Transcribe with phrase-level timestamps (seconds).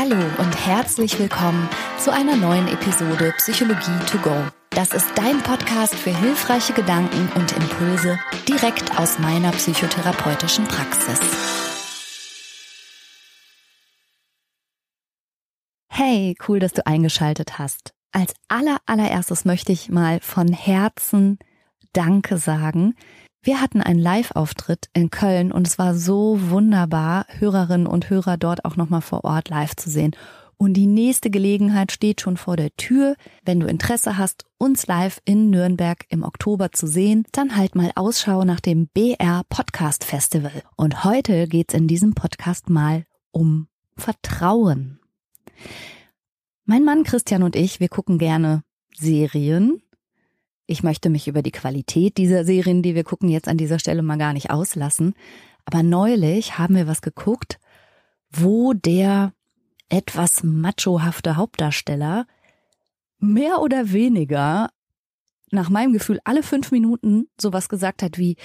[0.00, 4.32] Hallo und herzlich willkommen zu einer neuen Episode Psychologie to go.
[4.70, 8.16] Das ist dein Podcast für hilfreiche Gedanken und Impulse
[8.46, 11.18] direkt aus meiner psychotherapeutischen Praxis.
[15.88, 17.92] Hey, cool, dass du eingeschaltet hast.
[18.12, 21.40] Als aller allererstes möchte ich mal von Herzen
[21.92, 22.94] Danke sagen.
[23.42, 28.64] Wir hatten einen Live-Auftritt in Köln und es war so wunderbar, Hörerinnen und Hörer dort
[28.64, 30.16] auch nochmal vor Ort live zu sehen.
[30.60, 33.14] Und die nächste Gelegenheit steht schon vor der Tür.
[33.44, 37.92] Wenn du Interesse hast, uns live in Nürnberg im Oktober zu sehen, dann halt mal
[37.94, 40.64] Ausschau nach dem BR Podcast Festival.
[40.74, 44.98] Und heute geht's in diesem Podcast mal um Vertrauen.
[46.64, 48.64] Mein Mann Christian und ich, wir gucken gerne
[48.96, 49.80] Serien.
[50.70, 54.02] Ich möchte mich über die Qualität dieser Serien, die wir gucken, jetzt an dieser Stelle
[54.02, 55.14] mal gar nicht auslassen.
[55.64, 57.58] Aber neulich haben wir was geguckt,
[58.30, 59.32] wo der
[59.88, 62.26] etwas machohafte Hauptdarsteller
[63.18, 64.68] mehr oder weniger
[65.50, 68.36] nach meinem Gefühl alle fünf Minuten sowas gesagt hat wie,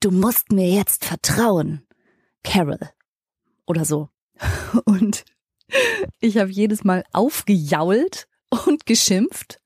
[0.00, 1.86] du musst mir jetzt vertrauen,
[2.44, 2.80] Carol.
[3.66, 4.08] Oder so.
[4.86, 5.26] Und
[6.18, 9.57] ich habe jedes Mal aufgejault und geschimpft.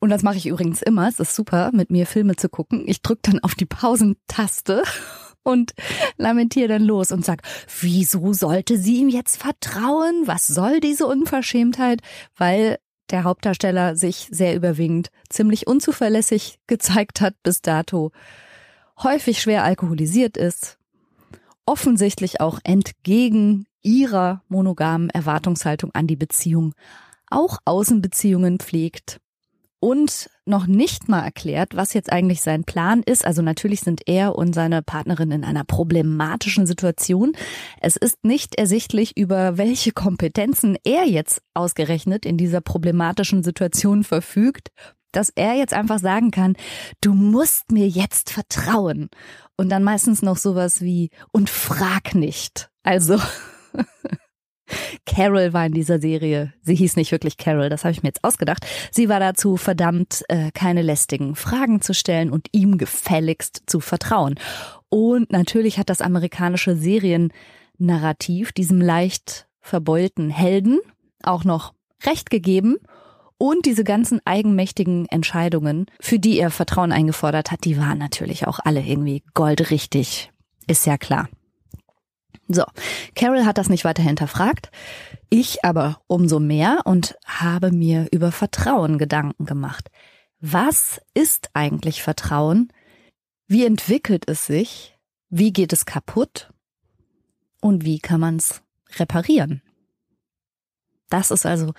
[0.00, 1.08] Und das mache ich übrigens immer.
[1.08, 2.84] Es ist super, mit mir Filme zu gucken.
[2.86, 4.82] Ich drücke dann auf die Pausentaste
[5.42, 5.72] und
[6.16, 7.42] lamentiere dann los und sag,
[7.80, 10.22] wieso sollte sie ihm jetzt vertrauen?
[10.26, 12.00] Was soll diese Unverschämtheit?
[12.36, 12.78] Weil
[13.10, 18.12] der Hauptdarsteller sich sehr überwiegend ziemlich unzuverlässig gezeigt hat bis dato,
[19.02, 20.78] häufig schwer alkoholisiert ist,
[21.64, 26.74] offensichtlich auch entgegen ihrer monogamen Erwartungshaltung an die Beziehung
[27.30, 29.20] auch Außenbeziehungen pflegt
[29.80, 33.24] und noch nicht mal erklärt, was jetzt eigentlich sein Plan ist.
[33.24, 37.32] Also natürlich sind er und seine Partnerin in einer problematischen Situation.
[37.80, 44.68] Es ist nicht ersichtlich, über welche Kompetenzen er jetzt ausgerechnet in dieser problematischen Situation verfügt,
[45.12, 46.54] dass er jetzt einfach sagen kann,
[47.00, 49.08] du musst mir jetzt vertrauen.
[49.56, 52.70] Und dann meistens noch sowas wie, und frag nicht.
[52.82, 53.20] Also
[55.06, 58.24] Carol war in dieser Serie, sie hieß nicht wirklich Carol, das habe ich mir jetzt
[58.24, 58.66] ausgedacht.
[58.90, 64.36] Sie war dazu verdammt, äh, keine lästigen Fragen zu stellen und ihm gefälligst zu vertrauen.
[64.88, 70.78] Und natürlich hat das amerikanische Seriennarrativ diesem leicht verbeulten Helden
[71.22, 71.74] auch noch
[72.04, 72.76] Recht gegeben.
[73.40, 78.58] Und diese ganzen eigenmächtigen Entscheidungen, für die er Vertrauen eingefordert hat, die waren natürlich auch
[78.58, 80.32] alle irgendwie goldrichtig.
[80.66, 81.28] Ist ja klar.
[82.48, 82.64] So,
[83.14, 84.70] Carol hat das nicht weiter hinterfragt,
[85.28, 89.90] ich aber umso mehr und habe mir über Vertrauen Gedanken gemacht.
[90.40, 92.72] Was ist eigentlich Vertrauen?
[93.46, 94.96] Wie entwickelt es sich?
[95.28, 96.50] Wie geht es kaputt?
[97.60, 98.62] Und wie kann man es
[98.96, 99.62] reparieren?
[101.10, 101.74] Das ist also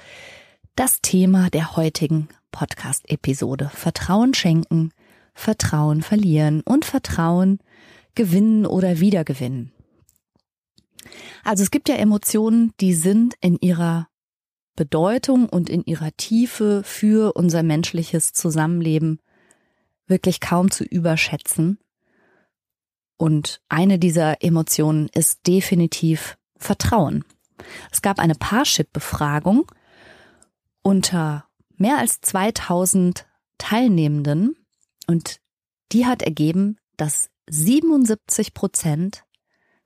[0.75, 3.71] das Thema der heutigen Podcast-Episode.
[3.73, 4.91] Vertrauen schenken,
[5.33, 7.59] Vertrauen verlieren und Vertrauen
[8.13, 9.71] gewinnen oder wiedergewinnen.
[11.43, 14.07] Also es gibt ja Emotionen, die sind in ihrer
[14.75, 19.19] Bedeutung und in ihrer Tiefe für unser menschliches Zusammenleben
[20.07, 21.79] wirklich kaum zu überschätzen.
[23.17, 27.25] Und eine dieser Emotionen ist definitiv Vertrauen.
[27.91, 29.69] Es gab eine Parship-Befragung
[30.81, 31.45] unter
[31.75, 33.25] mehr als 2000
[33.57, 34.55] Teilnehmenden
[35.07, 35.41] und
[35.91, 39.23] die hat ergeben, dass 77 Prozent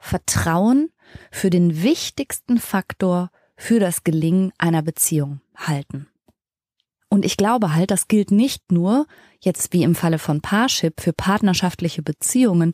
[0.03, 0.89] Vertrauen
[1.31, 6.07] für den wichtigsten Faktor für das Gelingen einer Beziehung halten.
[7.09, 9.05] Und ich glaube halt, das gilt nicht nur
[9.39, 12.73] jetzt wie im Falle von Parship für partnerschaftliche Beziehungen,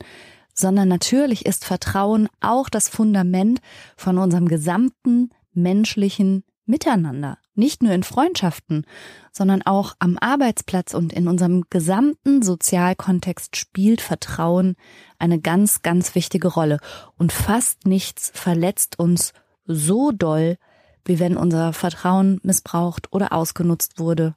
[0.54, 3.62] sondern natürlich ist Vertrauen auch das Fundament
[3.96, 7.38] von unserem gesamten menschlichen Miteinander.
[7.60, 8.86] Nicht nur in Freundschaften,
[9.34, 14.78] sondern auch am Arbeitsplatz und in unserem gesamten Sozialkontext spielt Vertrauen
[15.18, 16.80] eine ganz, ganz wichtige Rolle.
[17.18, 19.34] Und fast nichts verletzt uns
[19.66, 20.56] so doll,
[21.04, 24.36] wie wenn unser Vertrauen missbraucht oder ausgenutzt wurde.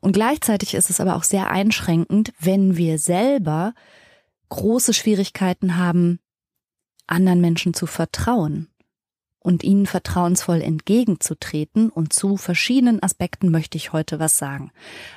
[0.00, 3.72] Und gleichzeitig ist es aber auch sehr einschränkend, wenn wir selber
[4.50, 6.20] große Schwierigkeiten haben,
[7.06, 8.68] anderen Menschen zu vertrauen
[9.44, 11.90] und ihnen vertrauensvoll entgegenzutreten.
[11.90, 14.72] Und zu verschiedenen Aspekten möchte ich heute was sagen.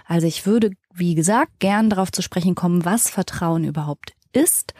[0.05, 4.73] Also ich würde, wie gesagt, gern darauf zu sprechen kommen, was Vertrauen überhaupt ist.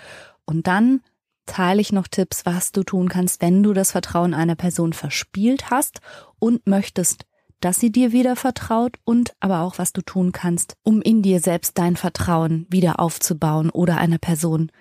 [0.46, 1.02] Und dann
[1.46, 5.72] teile ich noch Tipps, was du tun kannst, wenn du das Vertrauen einer Person verspielt
[5.72, 6.02] hast
[6.40, 7.26] und möchtest,
[7.62, 11.40] dass sie dir wieder vertraut und aber auch, was du tun kannst, um in dir
[11.40, 14.72] selbst dein Vertrauen wieder aufzubauen oder einer Person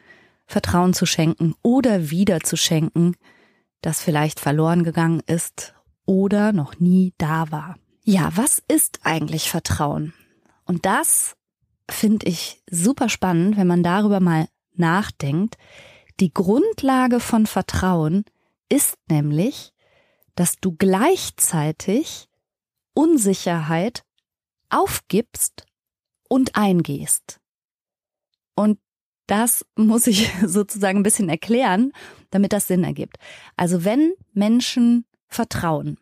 [0.48, 3.14] Vertrauen zu schenken oder wieder zu schenken,
[3.80, 5.74] das vielleicht verloren gegangen ist
[6.04, 7.76] oder noch nie da war.
[8.02, 10.14] Ja, was ist eigentlich Vertrauen?
[10.64, 11.36] Und das
[11.90, 15.56] finde ich super spannend, wenn man darüber mal nachdenkt.
[16.20, 18.24] Die Grundlage von Vertrauen
[18.68, 19.72] ist nämlich,
[20.34, 22.28] dass du gleichzeitig
[22.94, 24.04] Unsicherheit
[24.70, 25.66] aufgibst
[26.28, 27.40] und eingehst.
[28.54, 28.78] Und
[29.26, 31.92] das muss ich sozusagen ein bisschen erklären,
[32.30, 33.16] damit das Sinn ergibt.
[33.56, 35.98] Also wenn Menschen vertrauen,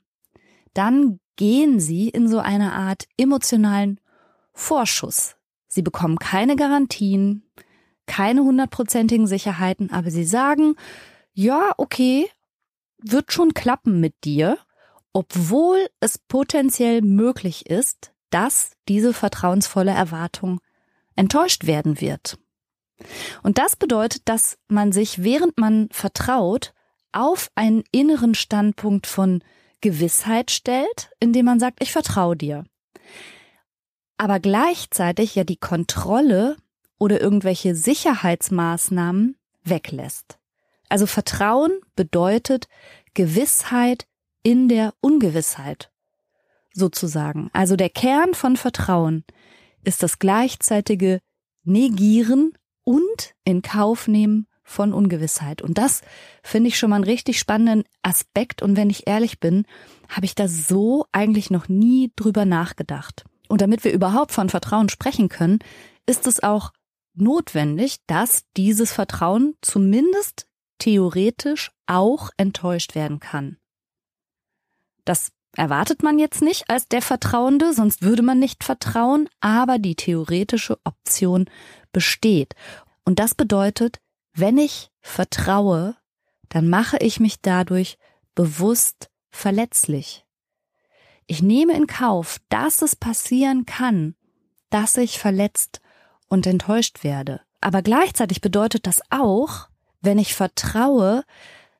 [0.74, 4.00] dann gehen sie in so eine Art emotionalen
[4.52, 5.36] Vorschuss.
[5.66, 7.42] Sie bekommen keine Garantien,
[8.06, 10.76] keine hundertprozentigen Sicherheiten, aber sie sagen,
[11.32, 12.28] ja, okay,
[12.98, 14.58] wird schon klappen mit dir,
[15.12, 20.60] obwohl es potenziell möglich ist, dass diese vertrauensvolle Erwartung
[21.16, 22.38] enttäuscht werden wird.
[23.43, 26.73] Und das bedeutet, dass man sich, während man vertraut,
[27.12, 29.43] auf einen inneren Standpunkt von
[29.81, 32.64] Gewissheit stellt, indem man sagt, ich vertraue dir.
[34.17, 36.56] Aber gleichzeitig ja die Kontrolle
[36.99, 40.38] oder irgendwelche Sicherheitsmaßnahmen weglässt.
[40.88, 42.69] Also Vertrauen bedeutet
[43.14, 44.06] Gewissheit
[44.43, 45.91] in der Ungewissheit
[46.73, 47.50] sozusagen.
[47.52, 49.25] Also der Kern von Vertrauen
[49.82, 51.20] ist das gleichzeitige
[51.62, 52.52] Negieren
[52.84, 55.62] und in Kauf nehmen von Ungewissheit.
[55.62, 56.00] Und das
[56.42, 58.62] finde ich schon mal einen richtig spannenden Aspekt.
[58.62, 59.66] Und wenn ich ehrlich bin,
[60.08, 63.25] habe ich da so eigentlich noch nie drüber nachgedacht.
[63.48, 65.58] Und damit wir überhaupt von Vertrauen sprechen können,
[66.06, 66.72] ist es auch
[67.14, 70.48] notwendig, dass dieses Vertrauen zumindest
[70.78, 73.58] theoretisch auch enttäuscht werden kann.
[75.04, 79.94] Das erwartet man jetzt nicht als der Vertrauende, sonst würde man nicht vertrauen, aber die
[79.94, 81.46] theoretische Option
[81.94, 82.55] besteht.
[83.06, 83.99] Und das bedeutet,
[84.35, 85.96] wenn ich vertraue,
[86.50, 87.96] dann mache ich mich dadurch
[88.35, 90.26] bewusst verletzlich.
[91.26, 94.14] Ich nehme in Kauf, dass es passieren kann,
[94.69, 95.81] dass ich verletzt
[96.29, 97.41] und enttäuscht werde.
[97.62, 99.69] Aber gleichzeitig bedeutet das auch,
[100.02, 101.25] wenn ich vertraue,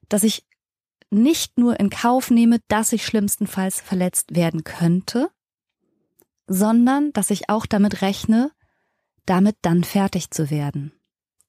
[0.09, 0.47] dass ich
[1.11, 5.31] nicht nur in Kauf nehme, dass ich schlimmstenfalls verletzt werden könnte,
[6.47, 8.51] sondern dass ich auch damit rechne,
[9.27, 10.93] damit dann fertig zu werden.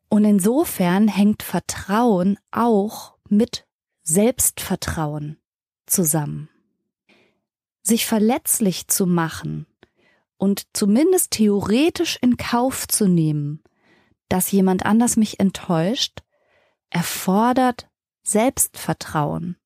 [0.09, 3.67] Und insofern hängt Vertrauen auch mit
[4.03, 5.37] Selbstvertrauen
[5.85, 6.49] zusammen.
[7.81, 9.67] Sich verletzlich zu machen
[10.37, 13.63] und zumindest theoretisch in Kauf zu nehmen,
[14.29, 16.21] dass jemand anders mich enttäuscht,
[16.89, 17.89] erfordert
[18.23, 19.57] Selbstvertrauen.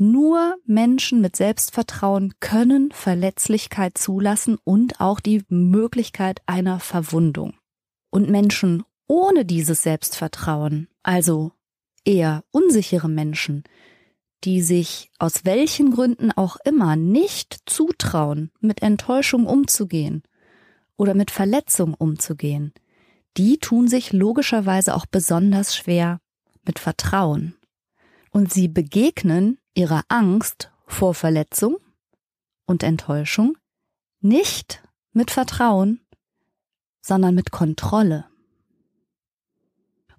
[0.00, 7.54] Nur Menschen mit Selbstvertrauen können Verletzlichkeit zulassen und auch die Möglichkeit einer Verwundung.
[8.08, 11.50] Und Menschen ohne dieses Selbstvertrauen, also
[12.04, 13.64] eher unsichere Menschen,
[14.44, 20.22] die sich aus welchen Gründen auch immer nicht zutrauen, mit Enttäuschung umzugehen
[20.96, 22.72] oder mit Verletzung umzugehen,
[23.36, 26.20] die tun sich logischerweise auch besonders schwer
[26.64, 27.57] mit Vertrauen.
[28.30, 31.76] Und sie begegnen ihrer Angst vor Verletzung
[32.66, 33.56] und Enttäuschung
[34.20, 34.82] nicht
[35.12, 36.00] mit Vertrauen,
[37.00, 38.26] sondern mit Kontrolle.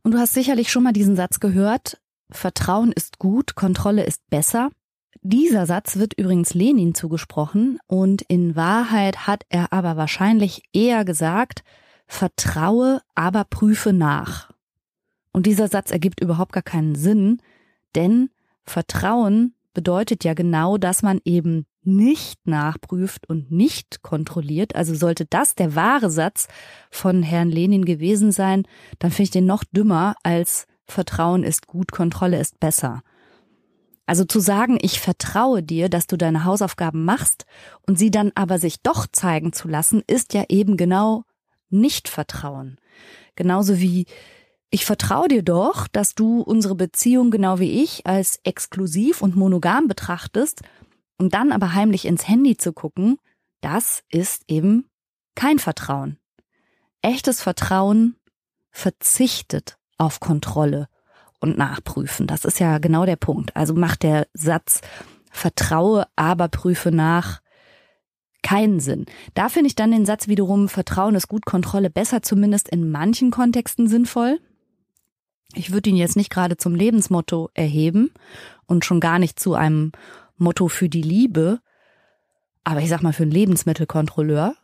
[0.02, 2.02] Und du hast sicherlich schon mal diesen Satz gehört,
[2.32, 4.70] Vertrauen ist gut, Kontrolle ist besser.
[5.22, 11.64] Dieser Satz wird übrigens Lenin zugesprochen und in Wahrheit hat er aber wahrscheinlich eher gesagt,
[12.08, 14.52] vertraue, aber prüfe nach.
[15.32, 17.42] Und dieser Satz ergibt überhaupt gar keinen Sinn,
[17.96, 18.30] denn
[18.64, 24.76] Vertrauen bedeutet ja genau, dass man eben nicht nachprüft und nicht kontrolliert.
[24.76, 26.48] Also sollte das der wahre Satz
[26.92, 28.64] von Herrn Lenin gewesen sein,
[29.00, 33.02] dann finde ich den noch dümmer als Vertrauen ist gut, Kontrolle ist besser.
[34.06, 37.46] Also zu sagen, ich vertraue dir, dass du deine Hausaufgaben machst
[37.86, 41.26] und sie dann aber sich doch zeigen zu lassen, ist ja eben genau
[41.70, 42.78] nicht Vertrauen.
[43.36, 44.08] Genauso wie
[44.72, 49.88] ich vertraue dir doch, dass du unsere Beziehung genau wie ich als exklusiv und monogam
[49.88, 50.62] betrachtest
[51.18, 53.18] und dann aber heimlich ins Handy zu gucken,
[53.62, 54.86] das ist eben
[55.36, 56.18] kein Vertrauen.
[57.02, 58.16] Echtes Vertrauen
[58.72, 60.88] verzichtet auf Kontrolle
[61.40, 62.28] und Nachprüfen.
[62.28, 63.56] Das ist ja genau der Punkt.
[63.56, 64.82] Also macht der Satz
[65.32, 67.42] vertraue, aber prüfe nach
[68.44, 69.06] keinen Sinn.
[69.34, 73.32] Da finde ich dann den Satz wiederum Vertrauen ist gut, Kontrolle besser, zumindest in manchen
[73.32, 74.40] Kontexten sinnvoll.
[75.56, 78.12] Ich würde ihn jetzt nicht gerade zum Lebensmotto erheben
[78.66, 79.92] und schon gar nicht zu einem
[80.38, 81.60] Motto für die Liebe,
[82.64, 84.56] aber ich sag mal für einen Lebensmittelkontrolleur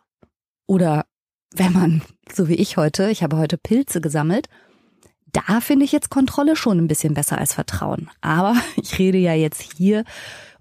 [0.68, 1.06] oder
[1.54, 2.02] wenn man,
[2.32, 4.48] so wie ich heute, ich habe heute Pilze gesammelt,
[5.32, 8.10] da finde ich jetzt Kontrolle schon ein bisschen besser als Vertrauen.
[8.22, 10.04] Aber ich rede ja jetzt hier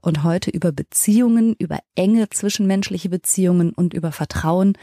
[0.01, 4.77] und heute über Beziehungen, über enge zwischenmenschliche Beziehungen und über Vertrauen.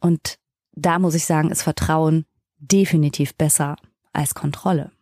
[0.00, 0.38] Und
[0.72, 2.26] da muss ich sagen, ist Vertrauen
[2.58, 3.76] definitiv besser
[4.12, 4.92] als Kontrolle.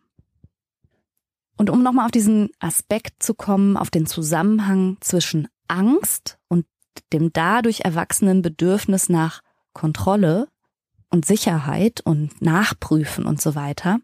[1.57, 6.65] Und um nochmal auf diesen Aspekt zu kommen, auf den Zusammenhang zwischen Angst und
[7.11, 9.41] dem dadurch erwachsenen Bedürfnis nach
[9.73, 10.47] Kontrolle
[11.09, 13.99] und Sicherheit und Nachprüfen und so weiter,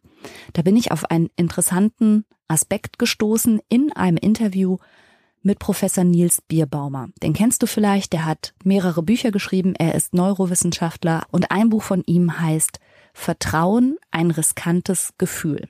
[0.53, 4.77] da bin ich auf einen interessanten Aspekt gestoßen in einem Interview
[5.41, 7.09] mit Professor Nils Bierbaumer.
[7.21, 11.83] Den kennst du vielleicht, der hat mehrere Bücher geschrieben, er ist Neurowissenschaftler und ein Buch
[11.83, 12.79] von ihm heißt
[13.13, 15.69] Vertrauen, ein riskantes Gefühl.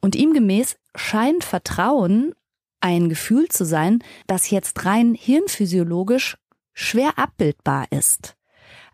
[0.00, 2.34] Und ihm gemäß scheint Vertrauen
[2.80, 6.36] ein Gefühl zu sein, das jetzt rein hirnphysiologisch
[6.74, 8.36] schwer abbildbar ist.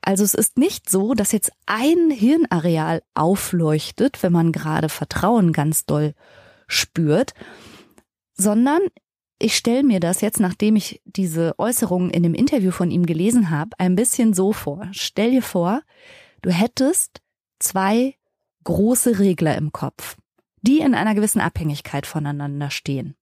[0.01, 5.87] Also es ist nicht so, dass jetzt ein Hirnareal aufleuchtet, wenn man gerade Vertrauen ganz
[5.87, 6.15] doll
[6.67, 7.33] spürt,
[8.35, 8.81] sondern
[9.41, 13.51] ich stelle mir das jetzt, nachdem ich diese Äußerungen in dem Interview von ihm gelesen
[13.51, 14.89] habe, ein bisschen so vor.
[14.93, 15.83] Stell dir vor,
[16.43, 17.21] du hättest
[17.59, 18.15] zwei
[18.65, 20.17] große Regler im Kopf,
[20.63, 23.17] die in einer gewissen Abhängigkeit voneinander stehen.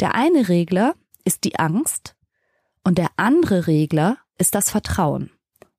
[0.00, 2.14] Der eine Regler ist die Angst
[2.84, 5.30] und der andere Regler ist das Vertrauen.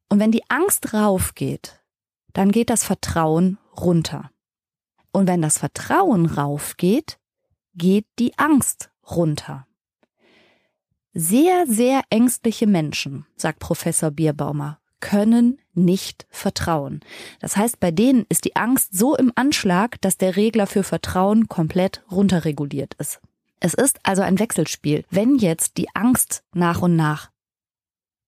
[0.10, 1.82] Und wenn die Angst raufgeht,
[2.34, 4.32] dann geht das Vertrauen runter.
[5.12, 7.20] Und wenn das Vertrauen raufgeht,
[7.76, 9.68] geht die Angst runter.
[11.14, 17.02] Sehr, sehr ängstliche Menschen, sagt Professor Bierbaumer, können nicht vertrauen.
[17.40, 21.48] Das heißt, bei denen ist die Angst so im Anschlag, dass der Regler für Vertrauen
[21.48, 23.22] komplett runterreguliert ist.
[23.60, 25.06] Es ist also ein Wechselspiel.
[25.10, 27.32] Wenn jetzt die Angst nach und nach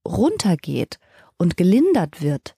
[0.08, 1.00] runtergeht
[1.38, 2.56] und gelindert wird,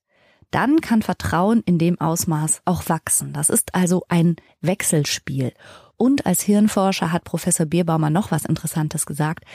[0.52, 3.34] dann kann Vertrauen in dem Ausmaß auch wachsen.
[3.34, 5.54] Das ist also ein Wechselspiel.
[5.98, 9.46] Und als Hirnforscher hat Professor Bierbaumer noch was Interessantes gesagt.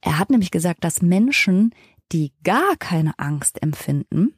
[0.00, 1.74] Er hat nämlich gesagt, dass Menschen,
[2.12, 4.34] die gar keine Angst empfinden,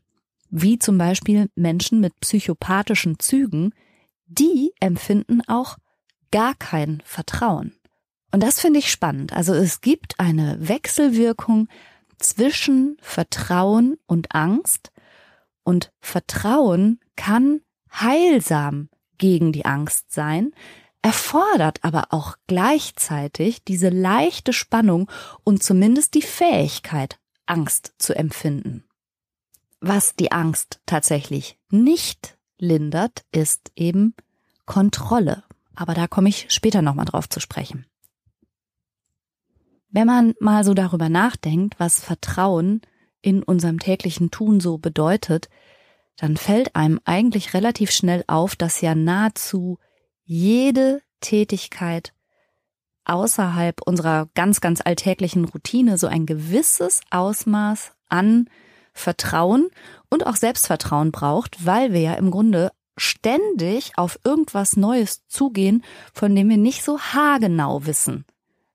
[0.51, 3.75] wie zum Beispiel Menschen mit psychopathischen Zügen,
[4.27, 5.77] die empfinden auch
[6.31, 7.75] gar kein Vertrauen.
[8.31, 9.33] Und das finde ich spannend.
[9.33, 11.69] Also es gibt eine Wechselwirkung
[12.19, 14.91] zwischen Vertrauen und Angst
[15.63, 17.61] und Vertrauen kann
[17.93, 18.89] heilsam
[19.19, 20.53] gegen die Angst sein,
[21.03, 25.11] erfordert aber auch gleichzeitig diese leichte Spannung
[25.45, 28.88] und zumindest die Fähigkeit, Angst zu empfinden.
[29.81, 34.15] Was die Angst tatsächlich nicht lindert, ist eben
[34.67, 35.45] Kontrolle.
[35.75, 37.87] Aber da komme ich später nochmal drauf zu sprechen.
[39.91, 42.83] Wenn man mal so darüber nachdenkt, was Vertrauen
[43.23, 45.49] in unserem täglichen Tun so bedeutet,
[46.17, 49.79] dann fällt einem eigentlich relativ schnell auf, dass ja nahezu
[50.25, 52.13] jede Tätigkeit
[53.05, 58.51] außerhalb unserer ganz, ganz alltäglichen Routine so ein gewisses Ausmaß an
[58.99, 59.69] Vertrauen
[60.11, 66.35] und auch Selbstvertrauen braucht, weil wir ja im Grunde ständig auf irgendwas Neues zugehen, von
[66.35, 68.25] dem wir nicht so haargenau wissen,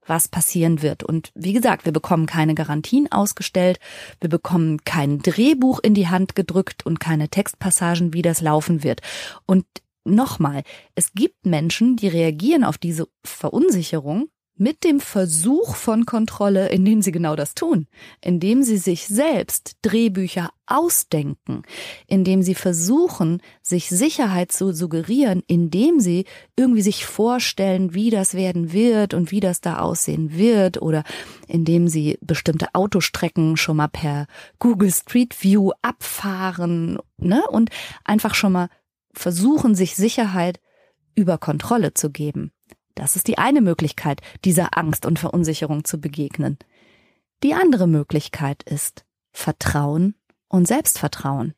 [0.06, 1.04] was passieren wird.
[1.04, 3.80] Und wie gesagt, wir bekommen keine Garantien ausgestellt,
[4.22, 9.02] wir bekommen kein Drehbuch in die Hand gedrückt und keine Textpassagen, wie das laufen wird.
[9.46, 9.66] Und
[10.06, 10.64] nochmal,
[10.96, 14.30] es gibt Menschen, die reagieren auf diese Verunsicherung
[14.64, 17.86] mit dem Versuch von Kontrolle, indem sie genau das tun,
[18.22, 21.64] indem sie sich selbst Drehbücher ausdenken,
[22.08, 26.24] indem sie versuchen, sich Sicherheit zu suggerieren, indem sie
[26.56, 31.04] irgendwie sich vorstellen, wie das werden wird und wie das da aussehen wird oder
[31.50, 34.28] indem sie bestimmte Autostrecken schon mal per
[34.60, 37.70] Google Street View abfahren, ne, und
[38.06, 38.70] einfach schon mal
[39.12, 40.62] versuchen, sich Sicherheit
[41.16, 42.53] über Kontrolle zu geben.
[42.96, 46.58] Das ist die eine Möglichkeit, dieser Angst und Verunsicherung zu begegnen.
[47.44, 50.16] Die andere Möglichkeit ist Vertrauen
[50.48, 51.54] und Selbstvertrauen.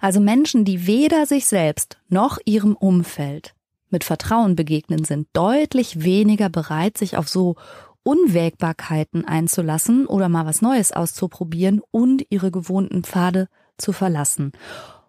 [0.00, 3.54] Also Menschen, die weder sich selbst noch ihrem Umfeld
[3.90, 7.56] mit Vertrauen begegnen, sind deutlich weniger bereit, sich auf so
[8.02, 14.52] Unwägbarkeiten einzulassen oder mal was Neues auszuprobieren und ihre gewohnten Pfade zu verlassen.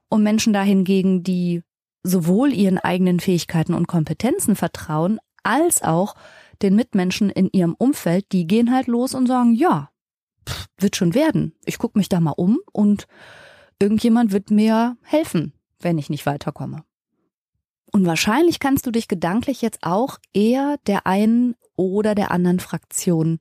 [0.08, 1.62] Und Menschen dahingegen, die
[2.06, 6.16] sowohl ihren eigenen Fähigkeiten und Kompetenzen vertrauen, als auch
[6.62, 9.90] den Mitmenschen in ihrem Umfeld, die gehen halt los und sagen, ja,
[10.78, 11.54] wird schon werden.
[11.66, 13.08] Ich gucke mich da mal um und
[13.80, 16.84] irgendjemand wird mir helfen, wenn ich nicht weiterkomme.
[17.92, 23.40] Und wahrscheinlich kannst du dich gedanklich jetzt auch eher der einen oder der anderen Fraktion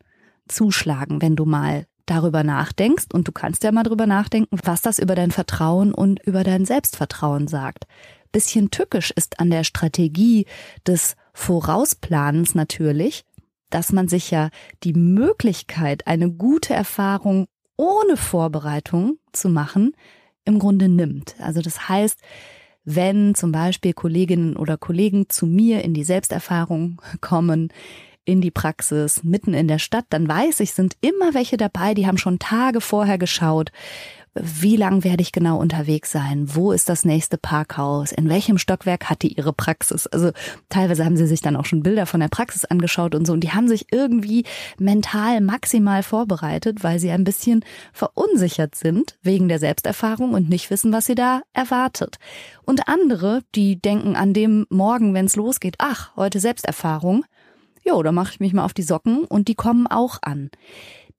[0.48, 3.06] zuschlagen, wenn du mal darüber nachdenkst.
[3.12, 6.64] Und du kannst ja mal darüber nachdenken, was das über dein Vertrauen und über dein
[6.64, 7.86] Selbstvertrauen sagt
[8.34, 10.44] bisschen tückisch ist an der Strategie
[10.86, 13.24] des Vorausplanens natürlich,
[13.70, 14.50] dass man sich ja
[14.82, 19.92] die Möglichkeit, eine gute Erfahrung ohne Vorbereitung zu machen,
[20.44, 21.36] im Grunde nimmt.
[21.38, 22.20] Also das heißt,
[22.84, 27.72] wenn zum Beispiel Kolleginnen oder Kollegen zu mir in die Selbsterfahrung kommen,
[28.24, 32.06] in die Praxis, mitten in der Stadt, dann weiß ich, sind immer welche dabei, die
[32.06, 33.70] haben schon Tage vorher geschaut,
[34.34, 36.46] wie lang werde ich genau unterwegs sein?
[36.54, 38.10] Wo ist das nächste Parkhaus?
[38.10, 40.08] In welchem Stockwerk hat die ihre Praxis?
[40.08, 40.32] Also
[40.68, 43.32] teilweise haben sie sich dann auch schon Bilder von der Praxis angeschaut und so.
[43.32, 44.44] Und die haben sich irgendwie
[44.78, 50.92] mental maximal vorbereitet, weil sie ein bisschen verunsichert sind wegen der Selbsterfahrung und nicht wissen,
[50.92, 52.18] was sie da erwartet.
[52.64, 57.24] Und andere, die denken an dem Morgen, wenn es losgeht, ach, heute Selbsterfahrung.
[57.84, 60.50] Jo, da mache ich mich mal auf die Socken und die kommen auch an.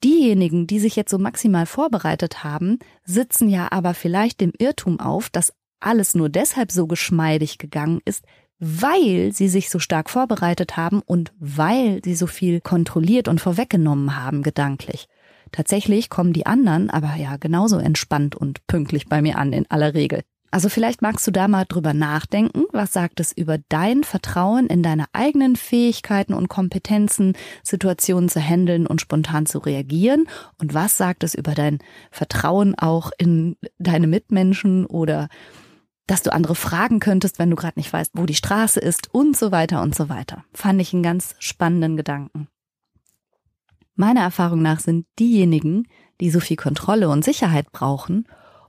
[0.05, 5.31] Diejenigen, die sich jetzt so maximal vorbereitet haben, sitzen ja aber vielleicht dem Irrtum auf,
[5.31, 8.23] dass alles nur deshalb so geschmeidig gegangen ist,
[8.59, 14.15] weil sie sich so stark vorbereitet haben und weil sie so viel kontrolliert und vorweggenommen
[14.15, 15.07] haben gedanklich.
[15.51, 19.95] Tatsächlich kommen die anderen aber ja genauso entspannt und pünktlich bei mir an in aller
[19.95, 20.21] Regel.
[20.55, 24.83] Also vielleicht magst du da mal drüber nachdenken, was sagt es über dein Vertrauen in
[24.83, 31.25] deine eigenen Fähigkeiten und Kompetenzen, Situationen zu handeln und spontan zu reagieren und was sagt
[31.25, 35.27] es über dein Vertrauen auch in deine Mitmenschen oder
[36.07, 39.35] dass du andere fragen könntest, wenn du gerade nicht weißt, wo die Straße ist und
[39.35, 40.45] so weiter und so weiter.
[40.53, 42.47] Fand ich einen ganz spannenden Gedanken.
[43.95, 45.89] Meiner Erfahrung nach sind diejenigen,
[46.21, 48.25] die so viel Kontrolle und Sicherheit brauchen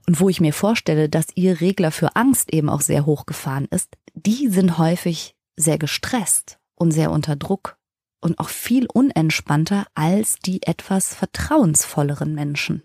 [0.07, 3.89] und wo ich mir vorstelle, dass ihr Regler für Angst eben auch sehr hochgefahren ist,
[4.13, 7.77] die sind häufig sehr gestresst und sehr unter Druck
[8.21, 12.83] und auch viel unentspannter als die etwas vertrauensvolleren Menschen.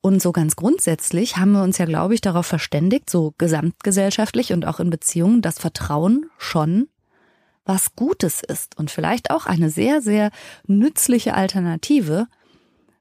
[0.00, 4.66] Und so ganz grundsätzlich haben wir uns ja, glaube ich, darauf verständigt, so gesamtgesellschaftlich und
[4.66, 6.88] auch in Beziehungen, dass Vertrauen schon
[7.64, 10.30] was Gutes ist und vielleicht auch eine sehr, sehr
[10.66, 12.26] nützliche Alternative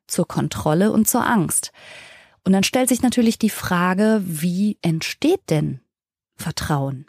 [0.07, 1.71] zur Kontrolle und zur Angst.
[2.43, 5.81] Und dann stellt sich natürlich die Frage, wie entsteht denn
[6.35, 7.05] Vertrauen?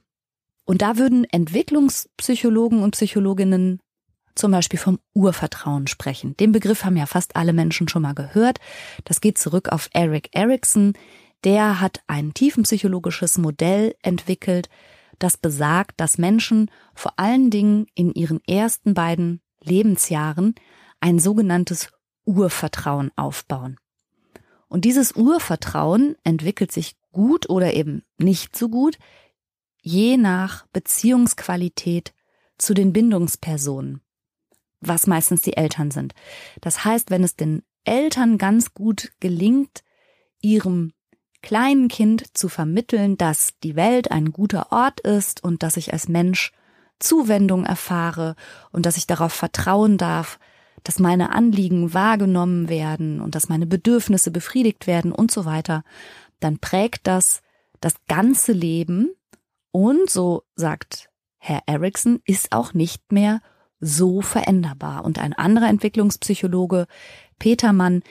[0.65, 3.81] Und da würden Entwicklungspsychologen und Psychologinnen
[4.35, 6.37] zum Beispiel vom Urvertrauen sprechen.
[6.37, 8.59] Den Begriff haben ja fast alle Menschen schon mal gehört.
[9.05, 10.95] Das geht zurück auf Eric Erickson.
[11.45, 14.69] Der hat ein tiefenpsychologisches Modell entwickelt,
[15.19, 20.55] das besagt, dass Menschen vor allen Dingen in ihren ersten beiden Lebensjahren
[21.01, 21.93] ein sogenanntes
[22.25, 23.77] Urvertrauen aufbauen.
[24.73, 28.97] Und dieses Urvertrauen entwickelt sich gut oder eben nicht so gut,
[29.83, 32.15] je nach Beziehungsqualität
[32.57, 34.01] zu den Bindungspersonen,
[34.81, 36.15] was meistens die Eltern sind.
[36.63, 39.83] Das heißt, wenn es den Eltern ganz gut gelingt,
[40.41, 40.95] ihrem
[41.43, 46.09] kleinen Kind zu vermitteln, dass die Welt ein guter Ort ist und dass ich als
[46.09, 46.51] Mensch
[46.99, 48.37] Zuwendung erfahre
[48.71, 50.39] und dass ich darauf vertrauen darf,
[50.85, 55.85] dass meine Anliegen wahrgenommen werden und dass meine Bedürfnisse befriedigt werden und so weiter,
[56.41, 57.43] dann prägt das
[57.81, 59.11] das ganze Leben
[59.71, 63.41] und, so sagt Herr Erickson, ist auch nicht mehr
[63.81, 65.05] so veränderbar.
[65.05, 66.87] Und ein anderer Entwicklungspsychologe,
[67.41, 68.03] Petermann,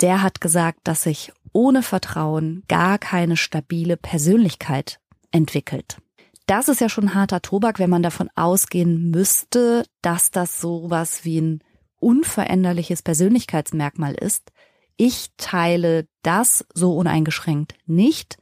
[0.00, 5.00] der hat gesagt, dass sich ohne Vertrauen gar keine stabile Persönlichkeit
[5.32, 5.98] entwickelt.
[6.46, 11.40] Das ist ja schon harter Tobak, wenn man davon ausgehen müsste, dass das sowas wie
[11.40, 11.64] ein
[11.98, 14.52] unveränderliches Persönlichkeitsmerkmal ist.
[14.96, 18.36] Ich teile das so uneingeschränkt nicht.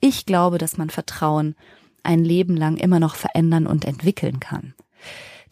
[0.00, 1.54] Ich glaube, dass man Vertrauen
[2.02, 4.74] ein Leben lang immer noch verändern und entwickeln kann.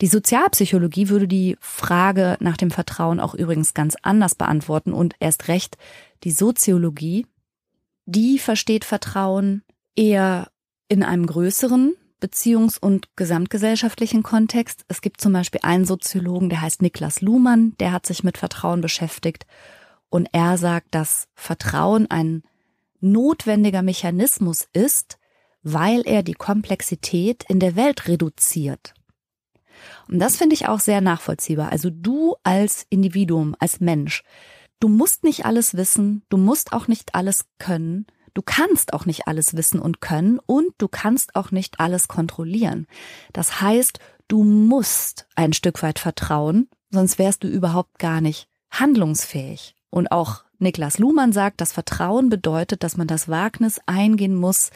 [0.00, 5.48] Die Sozialpsychologie würde die Frage nach dem Vertrauen auch übrigens ganz anders beantworten und erst
[5.48, 5.78] recht
[6.24, 7.26] die Soziologie,
[8.04, 9.62] die versteht Vertrauen
[9.94, 10.50] eher
[10.88, 14.84] in einem größeren beziehungs- und gesamtgesellschaftlichen Kontext.
[14.88, 18.80] Es gibt zum Beispiel einen Soziologen, der heißt Niklas Luhmann, der hat sich mit Vertrauen
[18.80, 19.46] beschäftigt
[20.08, 22.42] und er sagt, dass Vertrauen ein
[23.00, 25.18] notwendiger Mechanismus ist,
[25.62, 28.94] weil er die Komplexität in der Welt reduziert.
[30.08, 31.70] Und das finde ich auch sehr nachvollziehbar.
[31.70, 34.22] Also du als Individuum, als Mensch,
[34.80, 39.26] du musst nicht alles wissen, du musst auch nicht alles können, Du kannst auch nicht
[39.26, 42.86] alles wissen und können und du kannst auch nicht alles kontrollieren.
[43.32, 49.74] Das heißt, du musst ein Stück weit vertrauen, sonst wärst du überhaupt gar nicht handlungsfähig.
[49.88, 54.68] Und auch Niklas Luhmann sagt, das Vertrauen bedeutet, dass man das Wagnis eingehen muss,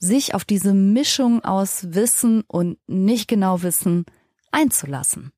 [0.00, 4.06] sich auf diese Mischung aus Wissen und nicht genau Wissen
[4.50, 5.30] einzulassen.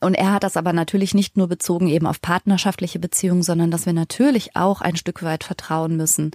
[0.00, 3.86] Und er hat das aber natürlich nicht nur bezogen eben auf partnerschaftliche Beziehungen, sondern dass
[3.86, 6.30] wir natürlich auch ein Stück weit vertrauen müssen,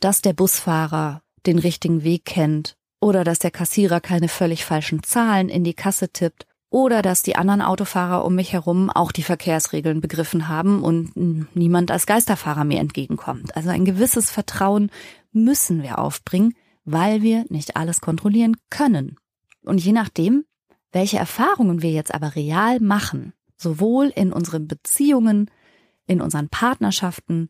[0.00, 5.48] dass der Busfahrer den richtigen Weg kennt oder dass der Kassierer keine völlig falschen Zahlen
[5.48, 10.00] in die Kasse tippt oder dass die anderen Autofahrer um mich herum auch die Verkehrsregeln
[10.00, 11.16] begriffen haben und
[11.56, 13.56] niemand als Geisterfahrer mir entgegenkommt.
[13.56, 14.90] Also ein gewisses Vertrauen
[15.32, 19.16] müssen wir aufbringen, weil wir nicht alles kontrollieren können.
[19.64, 20.44] Und je nachdem,
[20.92, 25.50] welche Erfahrungen wir jetzt aber real machen, sowohl in unseren Beziehungen,
[26.06, 27.48] in unseren Partnerschaften,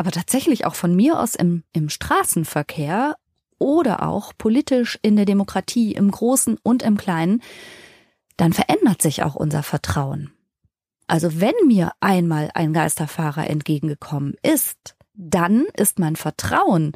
[0.00, 3.16] aber tatsächlich auch von mir aus im, im Straßenverkehr
[3.58, 7.42] oder auch politisch in der Demokratie im Großen und im Kleinen,
[8.38, 10.32] dann verändert sich auch unser Vertrauen.
[11.06, 16.92] Also wenn mir einmal ein Geisterfahrer entgegengekommen ist, dann ist mein Vertrauen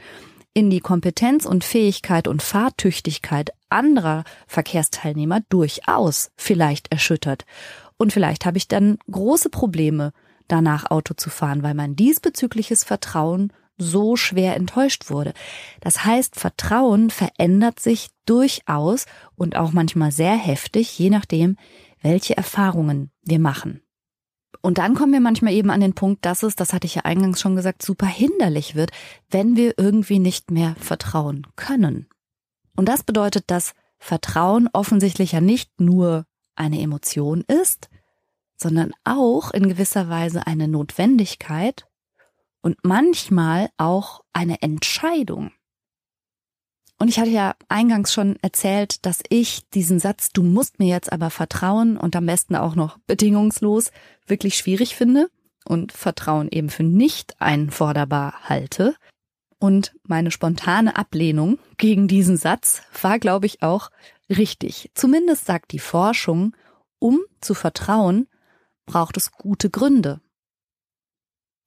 [0.55, 7.45] in die Kompetenz und Fähigkeit und Fahrtüchtigkeit anderer Verkehrsteilnehmer durchaus vielleicht erschüttert.
[7.99, 10.15] Und vielleicht habe ich dann große Probleme,
[10.49, 15.33] danach Auto zu fahren, weil mein diesbezügliches Vertrauen so schwer enttäuscht wurde.
[15.81, 21.57] Das heißt, Vertrauen verändert sich durchaus und auch manchmal sehr heftig, je nachdem,
[22.01, 23.81] welche Erfahrungen wir machen.
[24.61, 27.03] Und dann kommen wir manchmal eben an den Punkt, dass es, das hatte ich ja
[27.03, 28.93] eingangs schon gesagt, super hinderlich wird,
[29.31, 32.07] wenn wir irgendwie nicht mehr vertrauen können.
[32.77, 36.25] Und das bedeutet, dass Vertrauen offensichtlich ja nicht nur
[36.57, 37.91] eine Emotion ist,
[38.57, 41.87] sondern auch in gewisser Weise eine Notwendigkeit
[42.63, 45.53] und manchmal auch eine Entscheidung.
[46.99, 51.13] Und ich hatte ja eingangs schon erzählt, dass ich diesen Satz, du musst mir jetzt
[51.13, 53.91] aber vertrauen und am besten auch noch bedingungslos,
[54.27, 55.29] wirklich schwierig finde
[55.65, 58.95] und Vertrauen eben für nicht einforderbar halte.
[59.59, 63.91] Und meine spontane Ablehnung gegen diesen Satz war, glaube ich, auch
[64.29, 64.91] richtig.
[64.95, 66.57] Zumindest sagt die Forschung,
[66.99, 68.29] um zu vertrauen,
[68.87, 70.21] braucht es gute Gründe.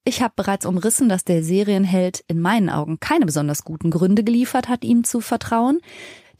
[0.04, 4.68] Ich habe bereits umrissen, dass der Serienheld in meinen Augen keine besonders guten Gründe geliefert
[4.68, 5.80] hat, ihm zu vertrauen.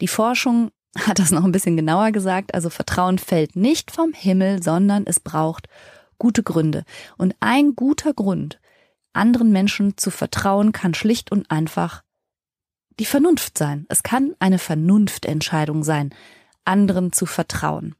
[0.01, 2.53] Die Forschung hat das noch ein bisschen genauer gesagt.
[2.53, 5.67] Also Vertrauen fällt nicht vom Himmel, sondern es braucht
[6.17, 6.83] gute Gründe.
[7.17, 8.59] Und ein guter Grund,
[9.13, 12.03] anderen Menschen zu vertrauen, kann schlicht und einfach
[12.99, 13.85] die Vernunft sein.
[13.89, 16.13] Es kann eine Vernunftentscheidung sein,
[16.65, 17.95] anderen zu vertrauen.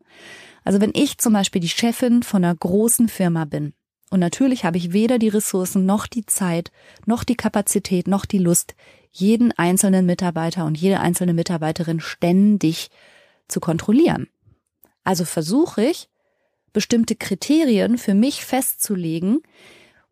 [0.64, 3.74] Also wenn ich zum Beispiel die Chefin von einer großen Firma bin
[4.10, 6.72] und natürlich habe ich weder die Ressourcen noch die Zeit,
[7.06, 8.76] noch die Kapazität, noch die Lust,
[9.12, 12.90] jeden einzelnen Mitarbeiter und jede einzelne Mitarbeiterin ständig
[13.48, 14.28] zu kontrollieren.
[15.04, 16.10] Also versuche ich,
[16.74, 19.42] bestimmte Kriterien für mich festzulegen.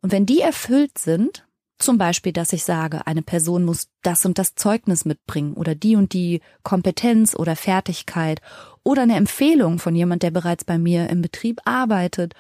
[0.02, 1.47] Und wenn die erfüllt sind,
[1.80, 5.96] zum Beispiel, dass ich sage, eine Person muss das und das Zeugnis mitbringen oder die
[5.96, 8.42] und die Kompetenz oder Fertigkeit
[8.84, 12.34] oder eine Empfehlung von jemand, der bereits bei mir im Betrieb arbeitet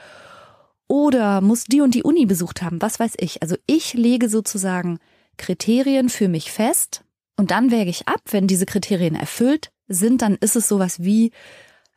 [0.87, 3.41] oder muss die und die Uni besucht haben, was weiß ich.
[3.41, 4.99] Also ich lege sozusagen
[5.37, 7.03] Kriterien für mich fest
[7.35, 11.31] und dann wäge ich ab, wenn diese Kriterien erfüllt sind, dann ist es sowas wie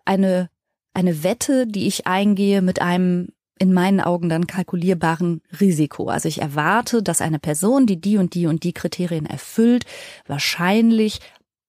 [0.05, 0.51] eine,
[0.93, 3.29] eine Wette, die ich eingehe mit einem
[3.61, 6.09] in meinen Augen dann kalkulierbaren Risiko.
[6.09, 9.85] Also ich erwarte, dass eine Person, die die und die und die Kriterien erfüllt,
[10.27, 11.21] wahrscheinlich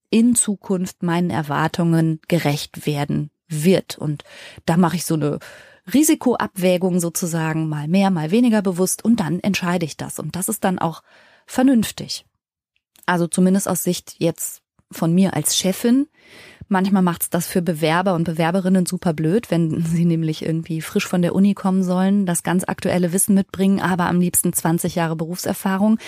[0.10, 3.98] in Zukunft meinen Erwartungen gerecht werden wird.
[3.98, 4.24] Und
[4.66, 5.40] da mache ich so eine
[5.94, 10.18] Risikoabwägung sozusagen, mal mehr, mal weniger bewusst und dann entscheide ich das.
[10.18, 11.04] Und das ist dann auch
[11.46, 12.26] vernünftig.
[13.06, 16.08] Also zumindest aus Sicht jetzt von mir als Chefin.
[16.72, 21.22] Manchmal macht's das für Bewerber und Bewerberinnen super blöd, wenn sie nämlich irgendwie frisch von
[21.22, 26.00] der Uni kommen sollen, das ganz aktuelle Wissen mitbringen, aber am liebsten 20 Jahre Berufserfahrung.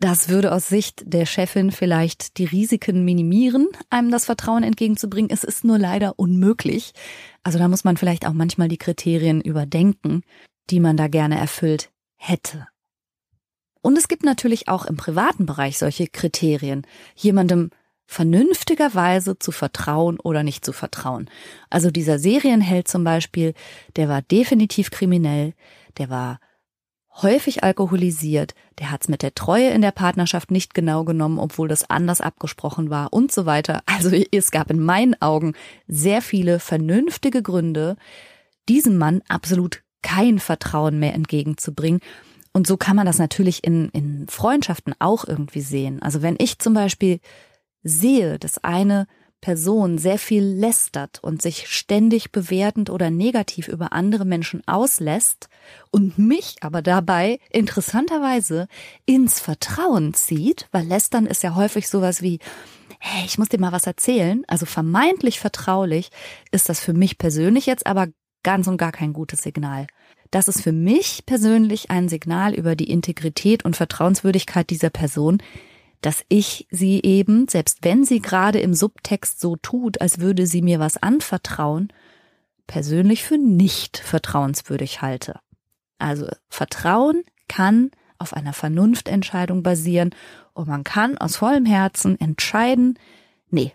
[0.00, 5.30] Das würde aus Sicht der Chefin vielleicht die Risiken minimieren, einem das Vertrauen entgegenzubringen.
[5.30, 6.94] Es ist nur leider unmöglich.
[7.44, 10.22] Also da muss man vielleicht auch manchmal die Kriterien überdenken,
[10.70, 12.66] die man da gerne erfüllt hätte.
[13.82, 16.84] Und es gibt natürlich auch im privaten Bereich solche Kriterien,
[17.14, 17.70] jemandem
[18.12, 21.30] vernünftigerweise zu vertrauen oder nicht zu vertrauen.
[21.70, 23.54] Also dieser Serienheld zum Beispiel,
[23.96, 25.54] der war definitiv kriminell,
[25.98, 26.38] der war
[27.20, 31.88] häufig alkoholisiert, der hat's mit der Treue in der Partnerschaft nicht genau genommen, obwohl das
[31.88, 33.82] anders abgesprochen war und so weiter.
[33.86, 35.54] Also es gab in meinen Augen
[35.86, 37.96] sehr viele vernünftige Gründe,
[38.68, 42.00] diesem Mann absolut kein Vertrauen mehr entgegenzubringen.
[42.52, 46.02] Und so kann man das natürlich in, in Freundschaften auch irgendwie sehen.
[46.02, 47.20] Also wenn ich zum Beispiel
[47.82, 49.06] sehe, dass eine
[49.42, 55.48] Person sehr viel lästert und sich ständig bewertend oder negativ über andere Menschen auslässt
[55.90, 58.68] und mich aber dabei interessanterweise
[59.04, 62.38] ins Vertrauen zieht, weil lästern ist ja häufig sowas wie,
[63.00, 66.10] hey, ich muss dir mal was erzählen, also vermeintlich vertraulich,
[66.52, 68.06] ist das für mich persönlich jetzt aber
[68.44, 69.88] ganz und gar kein gutes Signal.
[70.30, 75.42] Das ist für mich persönlich ein Signal über die Integrität und Vertrauenswürdigkeit dieser Person,
[76.02, 80.60] dass ich sie eben, selbst wenn sie gerade im Subtext so tut, als würde sie
[80.60, 81.92] mir was anvertrauen,
[82.66, 85.40] persönlich für nicht vertrauenswürdig halte.
[85.98, 90.10] Also Vertrauen kann auf einer Vernunftentscheidung basieren
[90.52, 92.98] und man kann aus vollem Herzen entscheiden,
[93.50, 93.72] nee,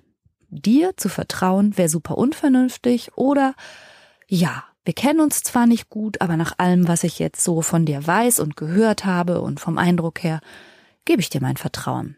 [0.50, 3.56] dir zu vertrauen wäre super unvernünftig oder
[4.28, 7.86] ja, wir kennen uns zwar nicht gut, aber nach allem, was ich jetzt so von
[7.86, 10.40] dir weiß und gehört habe und vom Eindruck her,
[11.08, 12.18] gebe ich dir mein Vertrauen.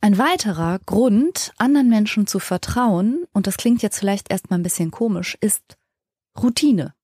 [0.00, 4.90] Ein weiterer Grund, anderen Menschen zu vertrauen, und das klingt jetzt vielleicht erstmal ein bisschen
[4.90, 5.78] komisch, ist
[6.38, 6.94] Routine.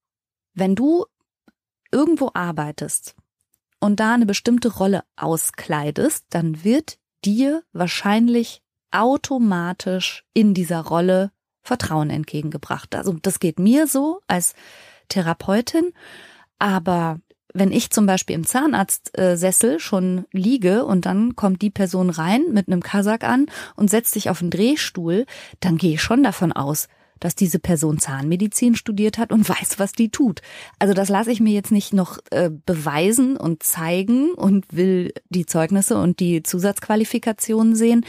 [0.52, 1.06] Wenn du
[1.90, 3.16] irgendwo arbeitest
[3.80, 12.10] und da eine bestimmte Rolle auskleidest, dann wird dir wahrscheinlich automatisch in dieser Rolle Vertrauen
[12.10, 12.94] entgegengebracht.
[12.94, 14.54] Also das geht mir so als
[15.08, 15.92] Therapeutin,
[16.58, 17.20] aber
[17.54, 22.66] wenn ich zum Beispiel im Zahnarztsessel schon liege und dann kommt die Person rein mit
[22.68, 25.24] einem Kasak an und setzt sich auf den Drehstuhl,
[25.60, 26.88] dann gehe ich schon davon aus,
[27.20, 30.42] dass diese Person Zahnmedizin studiert hat und weiß, was die tut.
[30.80, 35.46] Also das lasse ich mir jetzt nicht noch äh, beweisen und zeigen und will die
[35.46, 38.04] Zeugnisse und die Zusatzqualifikationen sehen,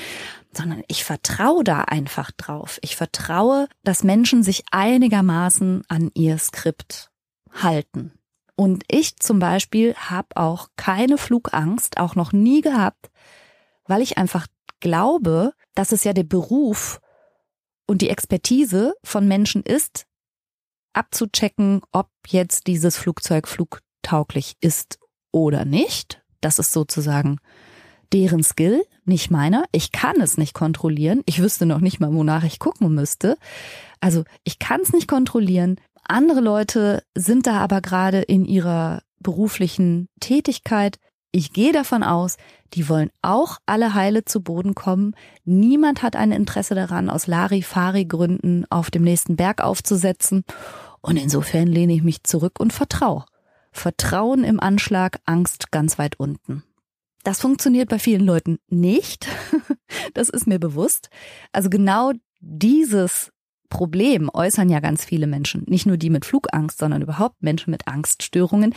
[0.53, 2.79] sondern ich vertraue da einfach drauf.
[2.81, 7.12] Ich vertraue, dass Menschen sich einigermaßen an ihr Skript
[7.53, 8.14] halten.
[8.56, 13.10] Und ich zum Beispiel habe auch keine Flugangst, auch noch nie gehabt,
[13.86, 14.48] weil ich einfach
[14.80, 17.02] glaube, dass es ja der Beruf
[17.86, 20.06] und die Expertise von Menschen ist,
[20.94, 25.00] abzuchecken, ob jetzt dieses Flugzeug flugtauglich ist
[25.32, 26.24] oder nicht.
[26.39, 27.39] Das ist sozusagen
[28.13, 29.65] deren Skill, nicht meiner.
[29.72, 31.22] Ich kann es nicht kontrollieren.
[31.26, 33.38] Ich wüsste noch nicht mal, wonach ich gucken müsste.
[34.00, 35.80] Also ich kann es nicht kontrollieren.
[36.08, 41.00] Andere Leute sind da aber gerade in ihrer beruflichen Tätigkeit.
[41.32, 42.38] Ich gehe davon aus,
[42.74, 45.15] die wollen auch alle heile zu Boden kommen.
[45.44, 50.44] Niemand hat ein Interesse daran, aus Larifari-Gründen auf dem nächsten Berg aufzusetzen.
[51.02, 53.26] Und insofern lehne ich mich zurück und vertraue.
[53.72, 56.63] Vertrauen im Anschlag, Angst ganz weit unten.
[57.24, 59.28] Das funktioniert bei vielen Leuten nicht.
[60.13, 61.10] Das ist mir bewusst.
[61.52, 63.32] Also genau dieses
[63.76, 67.90] Problem äußern ja ganz viele Menschen, nicht nur die mit Flugangst, sondern überhaupt Menschen mit
[67.90, 68.74] Angststörungen,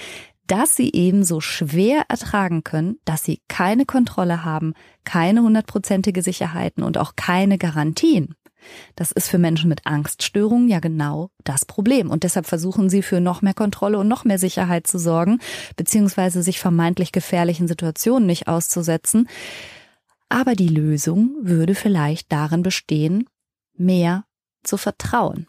[0.48, 6.82] dass sie eben so schwer ertragen können, dass sie keine Kontrolle haben, keine hundertprozentige Sicherheiten
[6.82, 8.34] und auch keine Garantien.
[8.96, 12.10] Das ist für Menschen mit Angststörungen ja genau das Problem.
[12.10, 15.38] Und deshalb versuchen sie für noch mehr Kontrolle und noch mehr Sicherheit zu sorgen,
[15.76, 19.28] beziehungsweise sich vermeintlich gefährlichen Situationen nicht auszusetzen.
[20.28, 23.28] Aber die Lösung würde vielleicht darin bestehen,
[23.76, 24.24] mehr
[24.62, 25.46] zu vertrauen.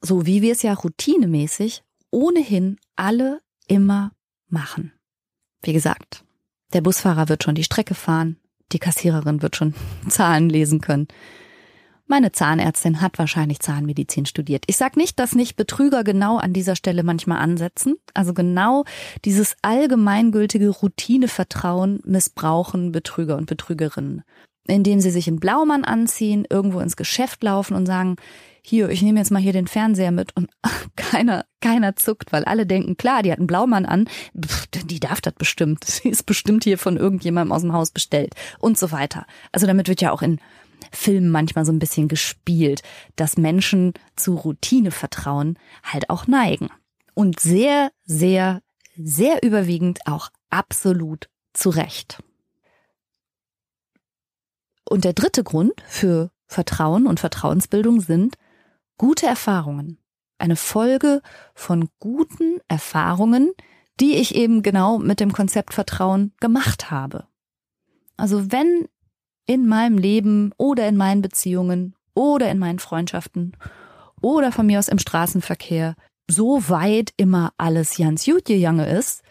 [0.00, 4.12] So wie wir es ja routinemäßig ohnehin alle immer
[4.48, 4.92] machen.
[5.62, 6.24] Wie gesagt,
[6.72, 8.36] der Busfahrer wird schon die Strecke fahren,
[8.72, 9.74] die Kassiererin wird schon
[10.08, 11.08] Zahlen lesen können.
[12.10, 14.64] Meine Zahnärztin hat wahrscheinlich Zahnmedizin studiert.
[14.66, 17.98] Ich sage nicht, dass nicht Betrüger genau an dieser Stelle manchmal ansetzen.
[18.14, 18.84] Also genau
[19.24, 24.24] dieses allgemeingültige Routinevertrauen missbrauchen Betrüger und Betrügerinnen.
[24.66, 28.16] Indem sie sich in Blaumann anziehen, irgendwo ins Geschäft laufen und sagen,
[28.62, 30.50] hier, ich nehme jetzt mal hier den Fernseher mit und
[30.96, 35.20] keiner, keiner zuckt, weil alle denken, klar, die hat einen Blaumann an, Pff, die darf
[35.20, 35.84] das bestimmt.
[35.86, 39.26] Sie ist bestimmt hier von irgendjemandem aus dem Haus bestellt und so weiter.
[39.52, 40.38] Also damit wird ja auch in
[40.92, 42.82] Filmen manchmal so ein bisschen gespielt,
[43.16, 46.70] dass Menschen zu Routinevertrauen halt auch neigen.
[47.14, 48.62] Und sehr, sehr,
[48.96, 52.22] sehr überwiegend auch absolut zu Recht.
[54.88, 58.36] Und der dritte Grund für Vertrauen und Vertrauensbildung sind
[59.00, 59.96] Gute Erfahrungen.
[60.36, 61.22] Eine Folge
[61.54, 63.50] von guten Erfahrungen,
[63.98, 67.26] die ich eben genau mit dem Konzept Vertrauen gemacht habe.
[68.18, 68.88] Also wenn
[69.46, 73.56] in meinem Leben oder in meinen Beziehungen oder in meinen Freundschaften
[74.20, 75.96] oder von mir aus im Straßenverkehr
[76.30, 79.22] so weit immer alles ganz gut gegangen ist,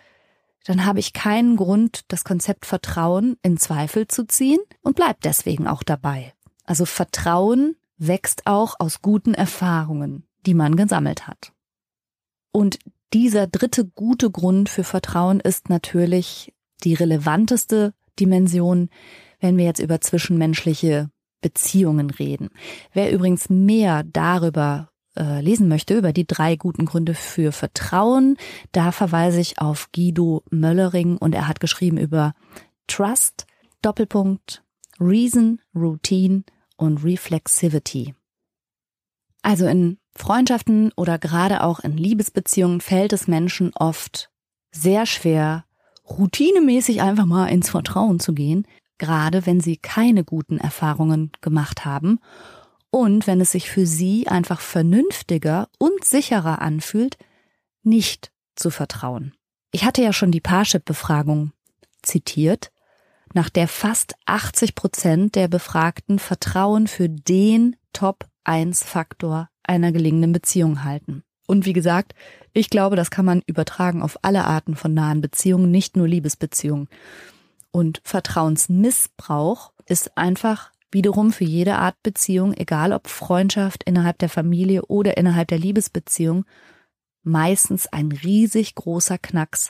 [0.65, 5.67] dann habe ich keinen Grund, das Konzept Vertrauen in Zweifel zu ziehen und bleib deswegen
[5.67, 6.33] auch dabei.
[6.65, 11.51] Also Vertrauen wächst auch aus guten Erfahrungen, die man gesammelt hat.
[12.51, 12.79] Und
[13.13, 18.89] dieser dritte gute Grund für Vertrauen ist natürlich die relevanteste Dimension,
[19.39, 21.09] wenn wir jetzt über zwischenmenschliche
[21.41, 22.49] Beziehungen reden.
[22.93, 28.37] Wer übrigens mehr darüber äh, lesen möchte, über die drei guten Gründe für Vertrauen,
[28.71, 32.33] da verweise ich auf Guido Möllering und er hat geschrieben über
[32.87, 33.45] Trust,
[33.81, 34.63] Doppelpunkt,
[34.99, 36.43] Reason, Routine
[36.79, 38.15] und Reflexivity.
[39.41, 44.29] Also in Freundschaften oder gerade auch in Liebesbeziehungen fällt es Menschen oft
[44.71, 45.65] sehr schwer,
[46.09, 52.19] routinemäßig einfach mal ins Vertrauen zu gehen, gerade wenn sie keine guten Erfahrungen gemacht haben
[52.89, 57.17] und wenn es sich für sie einfach vernünftiger und sicherer anfühlt,
[57.83, 59.33] nicht zu vertrauen.
[59.71, 61.51] Ich hatte ja schon die Parship-Befragung
[62.01, 62.71] zitiert,
[63.35, 71.23] nach der fast 80 Prozent der Befragten Vertrauen für den Top-1-Faktor einer gelingenden Beziehung halten.
[71.47, 72.13] Und wie gesagt,
[72.53, 76.87] ich glaube, das kann man übertragen auf alle Arten von nahen Beziehungen, nicht nur Liebesbeziehungen.
[77.71, 84.83] Und Vertrauensmissbrauch ist einfach wiederum für jede Art Beziehung, egal ob Freundschaft innerhalb der Familie
[84.85, 86.45] oder innerhalb der Liebesbeziehung,
[87.23, 89.69] meistens ein riesig großer Knacks,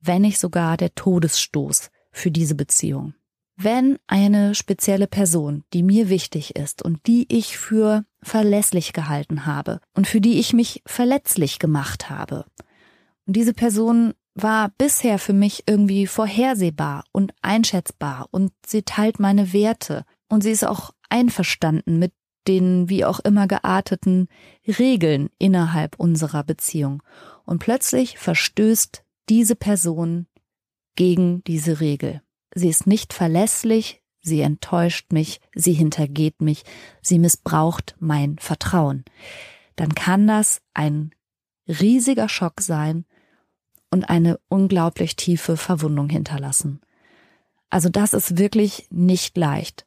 [0.00, 3.14] wenn nicht sogar der Todesstoß für diese Beziehung.
[3.56, 9.80] Wenn eine spezielle Person, die mir wichtig ist und die ich für verlässlich gehalten habe
[9.94, 12.46] und für die ich mich verletzlich gemacht habe,
[13.26, 19.52] und diese Person war bisher für mich irgendwie vorhersehbar und einschätzbar und sie teilt meine
[19.52, 22.12] Werte und sie ist auch einverstanden mit
[22.48, 24.28] den wie auch immer gearteten
[24.66, 27.02] Regeln innerhalb unserer Beziehung.
[27.44, 30.26] Und plötzlich verstößt diese Person
[30.96, 32.22] gegen diese Regel.
[32.54, 36.64] Sie ist nicht verlässlich, sie enttäuscht mich, sie hintergeht mich,
[37.02, 39.04] sie missbraucht mein Vertrauen.
[39.76, 41.12] Dann kann das ein
[41.68, 43.04] riesiger Schock sein
[43.90, 46.80] und eine unglaublich tiefe Verwundung hinterlassen.
[47.70, 49.86] Also das ist wirklich nicht leicht.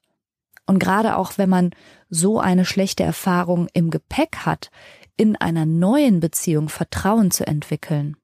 [0.65, 1.71] Und gerade auch wenn man
[2.09, 4.71] so eine schlechte Erfahrung im Gepäck hat,
[5.17, 8.15] in einer neuen Beziehung Vertrauen zu entwickeln,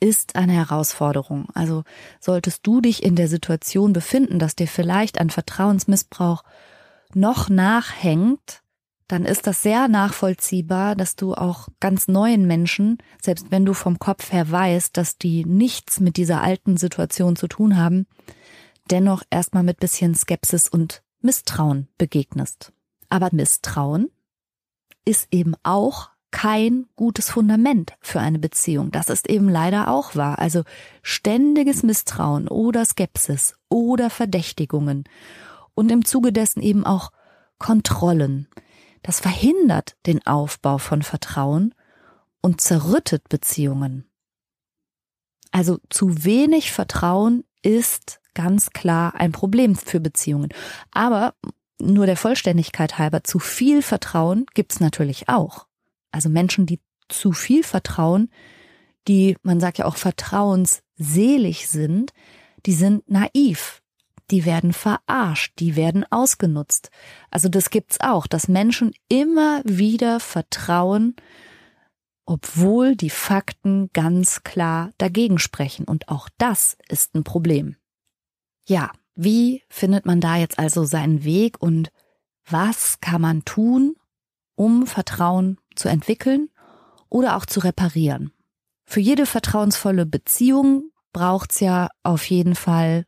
[0.00, 1.48] ist eine Herausforderung.
[1.54, 1.84] Also
[2.20, 6.44] solltest du dich in der Situation befinden, dass dir vielleicht ein Vertrauensmissbrauch
[7.14, 8.62] noch nachhängt,
[9.08, 13.98] dann ist das sehr nachvollziehbar, dass du auch ganz neuen Menschen, selbst wenn du vom
[13.98, 18.06] Kopf her weißt, dass die nichts mit dieser alten Situation zu tun haben,
[18.90, 22.72] dennoch erstmal mit bisschen Skepsis und Misstrauen begegnest.
[23.08, 24.10] Aber Misstrauen
[25.06, 28.90] ist eben auch kein gutes Fundament für eine Beziehung.
[28.90, 30.38] Das ist eben leider auch wahr.
[30.38, 30.62] Also
[31.02, 35.04] ständiges Misstrauen oder Skepsis oder Verdächtigungen
[35.74, 37.10] und im Zuge dessen eben auch
[37.58, 38.48] Kontrollen.
[39.02, 41.74] Das verhindert den Aufbau von Vertrauen
[42.40, 44.04] und zerrüttet Beziehungen.
[45.50, 50.50] Also zu wenig Vertrauen ist ganz klar ein Problem für Beziehungen.
[50.92, 51.34] Aber
[51.80, 55.67] nur der Vollständigkeit halber, zu viel Vertrauen gibt's natürlich auch.
[56.10, 58.30] Also Menschen, die zu viel vertrauen,
[59.06, 62.12] die, man sagt ja auch vertrauensselig sind,
[62.66, 63.82] die sind naiv.
[64.30, 66.90] Die werden verarscht, die werden ausgenutzt.
[67.30, 71.16] Also das gibt's auch, dass Menschen immer wieder vertrauen,
[72.26, 75.86] obwohl die Fakten ganz klar dagegen sprechen.
[75.86, 77.76] Und auch das ist ein Problem.
[78.66, 81.90] Ja, wie findet man da jetzt also seinen Weg und
[82.44, 83.96] was kann man tun,
[84.54, 86.50] um Vertrauen zu entwickeln
[87.08, 88.32] oder auch zu reparieren?
[88.84, 93.04] Für jede vertrauensvolle Beziehung braucht's ja auf jeden Fall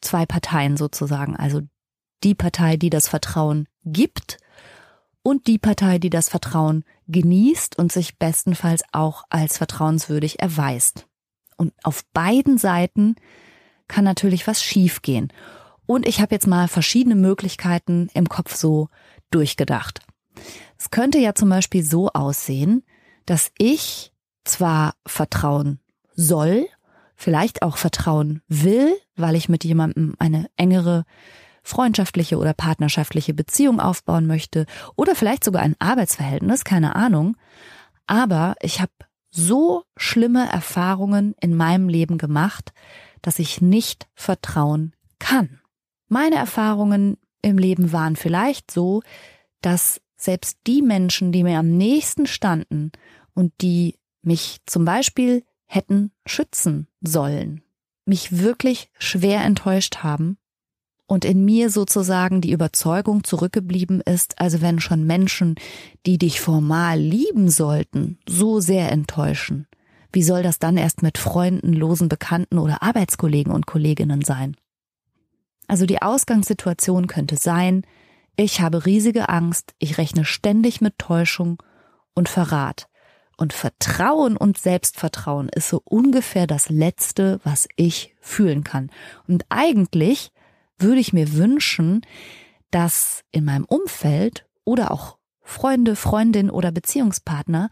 [0.00, 1.36] zwei Parteien sozusagen.
[1.36, 1.62] Also
[2.22, 4.38] die Partei, die das Vertrauen gibt
[5.22, 11.06] und die Partei, die das Vertrauen genießt und sich bestenfalls auch als vertrauenswürdig erweist.
[11.56, 13.16] Und auf beiden Seiten
[13.88, 15.32] kann natürlich was schiefgehen.
[15.86, 18.88] Und ich habe jetzt mal verschiedene Möglichkeiten im Kopf so
[19.30, 20.00] durchgedacht.
[20.78, 22.84] Es könnte ja zum Beispiel so aussehen,
[23.26, 24.12] dass ich
[24.44, 25.80] zwar vertrauen
[26.14, 26.66] soll,
[27.16, 31.04] vielleicht auch vertrauen will, weil ich mit jemandem eine engere
[31.62, 37.36] freundschaftliche oder partnerschaftliche Beziehung aufbauen möchte oder vielleicht sogar ein Arbeitsverhältnis, keine Ahnung.
[38.06, 38.92] Aber ich habe
[39.30, 42.72] so schlimme Erfahrungen in meinem Leben gemacht,
[43.22, 45.60] dass ich nicht vertrauen kann.
[46.08, 49.02] Meine Erfahrungen im Leben waren vielleicht so,
[49.62, 52.92] dass selbst die Menschen, die mir am nächsten standen
[53.34, 57.62] und die mich zum Beispiel hätten schützen sollen,
[58.06, 60.38] mich wirklich schwer enttäuscht haben
[61.06, 65.56] und in mir sozusagen die Überzeugung zurückgeblieben ist, also wenn schon Menschen,
[66.06, 69.66] die dich formal lieben sollten, so sehr enttäuschen,
[70.12, 74.56] wie soll das dann erst mit Freunden, losen Bekannten oder Arbeitskollegen und Kolleginnen sein?
[75.66, 77.82] Also die Ausgangssituation könnte sein,
[78.36, 81.62] ich habe riesige Angst, ich rechne ständig mit Täuschung
[82.14, 82.88] und Verrat.
[83.36, 88.90] Und Vertrauen und Selbstvertrauen ist so ungefähr das Letzte, was ich fühlen kann.
[89.26, 90.30] Und eigentlich
[90.78, 92.02] würde ich mir wünschen,
[92.70, 97.70] dass in meinem Umfeld oder auch Freunde, Freundin oder Beziehungspartner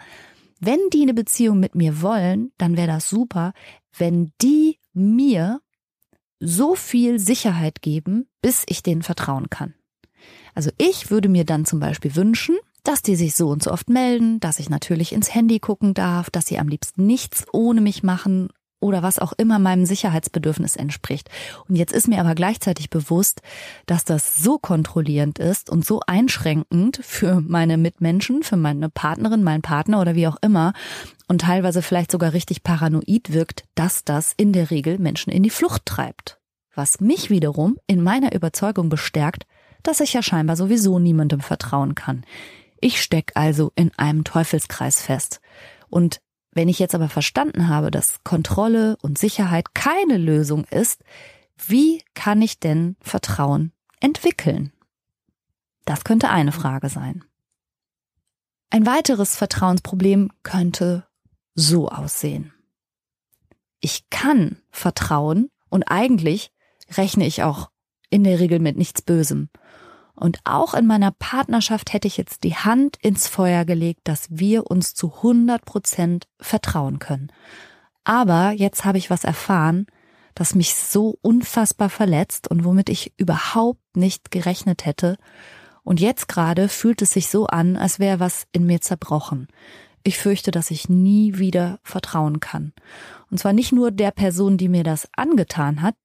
[0.64, 3.52] wenn die eine Beziehung mit mir wollen, dann wäre das super,
[3.98, 5.60] wenn die mir
[6.38, 9.74] so viel Sicherheit geben, bis ich denen vertrauen kann.
[10.54, 13.88] Also ich würde mir dann zum Beispiel wünschen, dass die sich so und so oft
[13.88, 18.02] melden, dass ich natürlich ins Handy gucken darf, dass sie am liebsten nichts ohne mich
[18.02, 18.48] machen
[18.82, 21.30] oder was auch immer meinem Sicherheitsbedürfnis entspricht.
[21.68, 23.40] Und jetzt ist mir aber gleichzeitig bewusst,
[23.86, 29.62] dass das so kontrollierend ist und so einschränkend für meine Mitmenschen, für meine Partnerin, meinen
[29.62, 30.72] Partner oder wie auch immer
[31.28, 35.50] und teilweise vielleicht sogar richtig paranoid wirkt, dass das in der Regel Menschen in die
[35.50, 36.40] Flucht treibt.
[36.74, 39.44] Was mich wiederum in meiner Überzeugung bestärkt,
[39.82, 42.24] dass ich ja scheinbar sowieso niemandem vertrauen kann.
[42.80, 45.40] Ich steck also in einem Teufelskreis fest.
[45.88, 46.20] Und
[46.52, 51.02] wenn ich jetzt aber verstanden habe, dass Kontrolle und Sicherheit keine Lösung ist,
[51.56, 54.72] wie kann ich denn Vertrauen entwickeln?
[55.84, 57.24] Das könnte eine Frage sein.
[58.70, 61.06] Ein weiteres Vertrauensproblem könnte
[61.54, 62.52] so aussehen.
[63.80, 66.52] Ich kann vertrauen und eigentlich
[66.96, 67.70] rechne ich auch
[68.10, 69.48] in der Regel mit nichts Bösem.
[70.22, 74.70] Und auch in meiner Partnerschaft hätte ich jetzt die Hand ins Feuer gelegt, dass wir
[74.70, 77.32] uns zu 100 Prozent vertrauen können.
[78.04, 79.86] Aber jetzt habe ich was erfahren,
[80.36, 85.16] das mich so unfassbar verletzt und womit ich überhaupt nicht gerechnet hätte.
[85.82, 89.48] Und jetzt gerade fühlt es sich so an, als wäre was in mir zerbrochen.
[90.04, 92.74] Ich fürchte, dass ich nie wieder vertrauen kann.
[93.28, 95.96] Und zwar nicht nur der Person, die mir das angetan hat,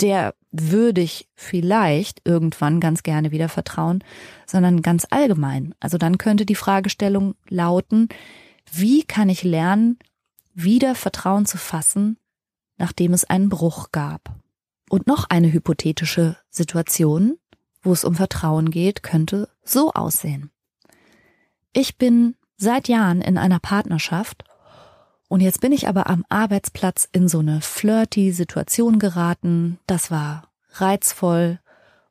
[0.00, 0.34] der
[0.70, 4.02] würde ich vielleicht irgendwann ganz gerne wieder vertrauen,
[4.46, 5.74] sondern ganz allgemein.
[5.80, 8.08] Also dann könnte die Fragestellung lauten,
[8.72, 9.98] wie kann ich lernen,
[10.54, 12.18] wieder Vertrauen zu fassen,
[12.76, 14.34] nachdem es einen Bruch gab?
[14.88, 17.38] Und noch eine hypothetische Situation,
[17.82, 20.50] wo es um Vertrauen geht, könnte so aussehen.
[21.72, 24.44] Ich bin seit Jahren in einer Partnerschaft
[25.28, 29.78] und jetzt bin ich aber am Arbeitsplatz in so eine flirty Situation geraten.
[29.86, 30.45] Das war
[30.80, 31.60] reizvoll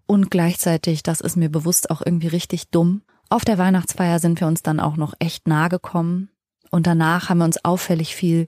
[0.05, 3.01] und gleichzeitig, das ist mir bewusst auch irgendwie richtig dumm.
[3.30, 6.30] Auf der Weihnachtsfeier sind wir uns dann auch noch echt nahe gekommen
[6.72, 8.47] und danach haben wir uns auffällig viel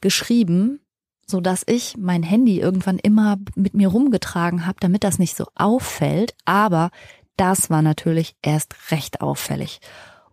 [0.00, 0.80] geschrieben,
[1.26, 5.46] so dass ich mein Handy irgendwann immer mit mir rumgetragen habe, damit das nicht so
[5.54, 6.90] auffällt, aber
[7.36, 9.80] das war natürlich erst recht auffällig.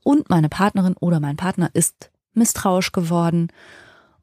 [0.04, 3.50] Und meine Partnerin oder mein Partner ist misstrauisch geworden.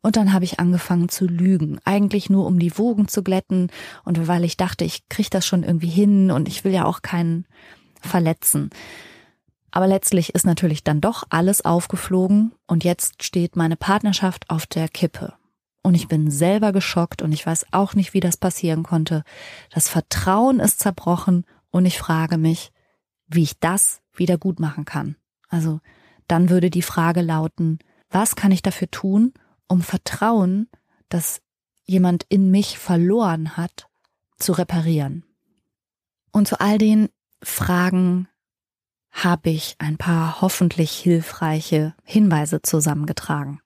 [0.00, 3.70] Und dann habe ich angefangen zu lügen, eigentlich nur um die Wogen zu glätten
[4.04, 7.02] und weil ich dachte, ich kriege das schon irgendwie hin und ich will ja auch
[7.02, 7.46] keinen
[8.00, 8.70] verletzen.
[9.70, 14.88] Aber letztlich ist natürlich dann doch alles aufgeflogen und jetzt steht meine Partnerschaft auf der
[14.88, 15.34] Kippe.
[15.82, 19.24] Und ich bin selber geschockt und ich weiß auch nicht, wie das passieren konnte.
[19.70, 22.72] Das Vertrauen ist zerbrochen und ich frage mich,
[23.26, 25.16] wie ich das wieder gut machen kann.
[25.48, 25.80] Also
[26.26, 27.78] dann würde die Frage lauten,
[28.10, 29.32] was kann ich dafür tun,
[29.68, 30.68] um Vertrauen,
[31.08, 31.40] das
[31.84, 33.88] jemand in mich verloren hat,
[34.38, 35.24] zu reparieren?
[36.32, 37.08] Und zu all den
[37.42, 38.28] Fragen
[39.10, 43.60] habe ich ein paar hoffentlich hilfreiche Hinweise zusammengetragen.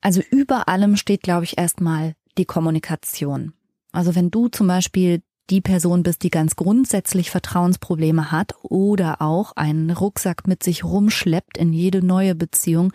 [0.00, 3.52] Also über allem steht, glaube ich, erstmal die Kommunikation.
[3.92, 9.52] Also wenn du zum Beispiel die Person bist, die ganz grundsätzlich Vertrauensprobleme hat oder auch
[9.52, 12.92] einen Rucksack mit sich rumschleppt in jede neue Beziehung,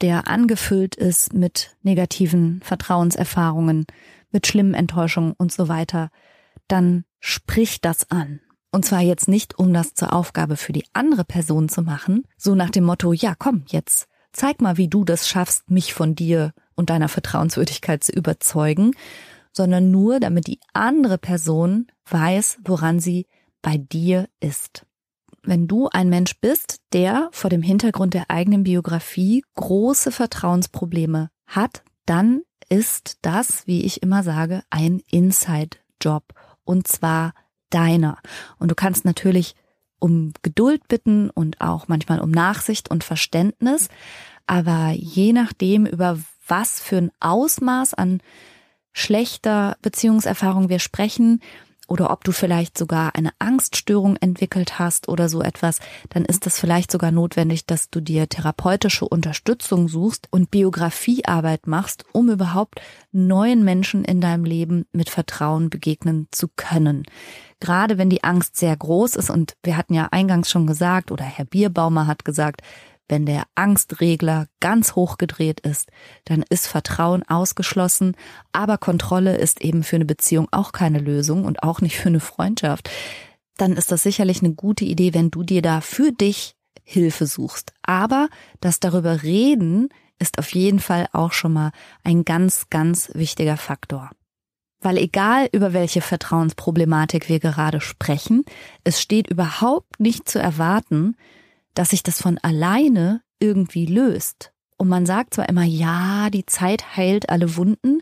[0.00, 3.86] der angefüllt ist mit negativen Vertrauenserfahrungen,
[4.30, 6.10] mit schlimmen Enttäuschungen und so weiter,
[6.68, 8.40] dann sprich das an.
[8.70, 12.54] Und zwar jetzt nicht, um das zur Aufgabe für die andere Person zu machen, so
[12.54, 16.52] nach dem Motto, ja, komm, jetzt zeig mal, wie du das schaffst, mich von dir
[16.74, 18.92] und deiner Vertrauenswürdigkeit zu überzeugen,
[19.52, 23.26] sondern nur, damit die andere Person weiß, woran sie
[23.62, 24.84] bei dir ist
[25.46, 31.82] wenn du ein Mensch bist, der vor dem Hintergrund der eigenen Biografie große Vertrauensprobleme hat,
[32.04, 36.34] dann ist das, wie ich immer sage, ein Inside-Job.
[36.64, 37.32] Und zwar
[37.70, 38.18] deiner.
[38.58, 39.54] Und du kannst natürlich
[39.98, 43.88] um Geduld bitten und auch manchmal um Nachsicht und Verständnis.
[44.46, 48.20] Aber je nachdem, über was für ein Ausmaß an
[48.92, 51.40] schlechter Beziehungserfahrung wir sprechen,
[51.86, 55.78] oder ob du vielleicht sogar eine Angststörung entwickelt hast oder so etwas,
[56.10, 62.04] dann ist es vielleicht sogar notwendig, dass du dir therapeutische Unterstützung suchst und Biografiearbeit machst,
[62.12, 62.80] um überhaupt
[63.12, 67.04] neuen Menschen in deinem Leben mit Vertrauen begegnen zu können.
[67.60, 71.24] Gerade wenn die Angst sehr groß ist und wir hatten ja eingangs schon gesagt oder
[71.24, 72.60] Herr Bierbaumer hat gesagt,
[73.08, 75.90] wenn der Angstregler ganz hoch gedreht ist,
[76.24, 78.16] dann ist Vertrauen ausgeschlossen,
[78.52, 82.20] aber Kontrolle ist eben für eine Beziehung auch keine Lösung und auch nicht für eine
[82.20, 82.90] Freundschaft.
[83.56, 87.72] Dann ist das sicherlich eine gute Idee, wenn du dir da für dich Hilfe suchst.
[87.82, 88.28] Aber
[88.60, 89.88] das darüber reden
[90.18, 91.72] ist auf jeden Fall auch schon mal
[92.04, 94.10] ein ganz, ganz wichtiger Faktor.
[94.80, 98.44] Weil egal über welche Vertrauensproblematik wir gerade sprechen,
[98.84, 101.16] es steht überhaupt nicht zu erwarten,
[101.76, 104.52] dass sich das von alleine irgendwie löst.
[104.76, 108.00] Und man sagt zwar immer, ja, die Zeit heilt alle Wunden,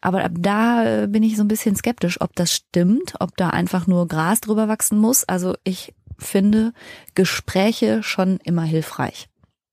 [0.00, 3.50] aber ab da äh, bin ich so ein bisschen skeptisch, ob das stimmt, ob da
[3.50, 5.24] einfach nur Gras drüber wachsen muss.
[5.24, 6.72] Also ich finde
[7.14, 9.28] Gespräche schon immer hilfreich.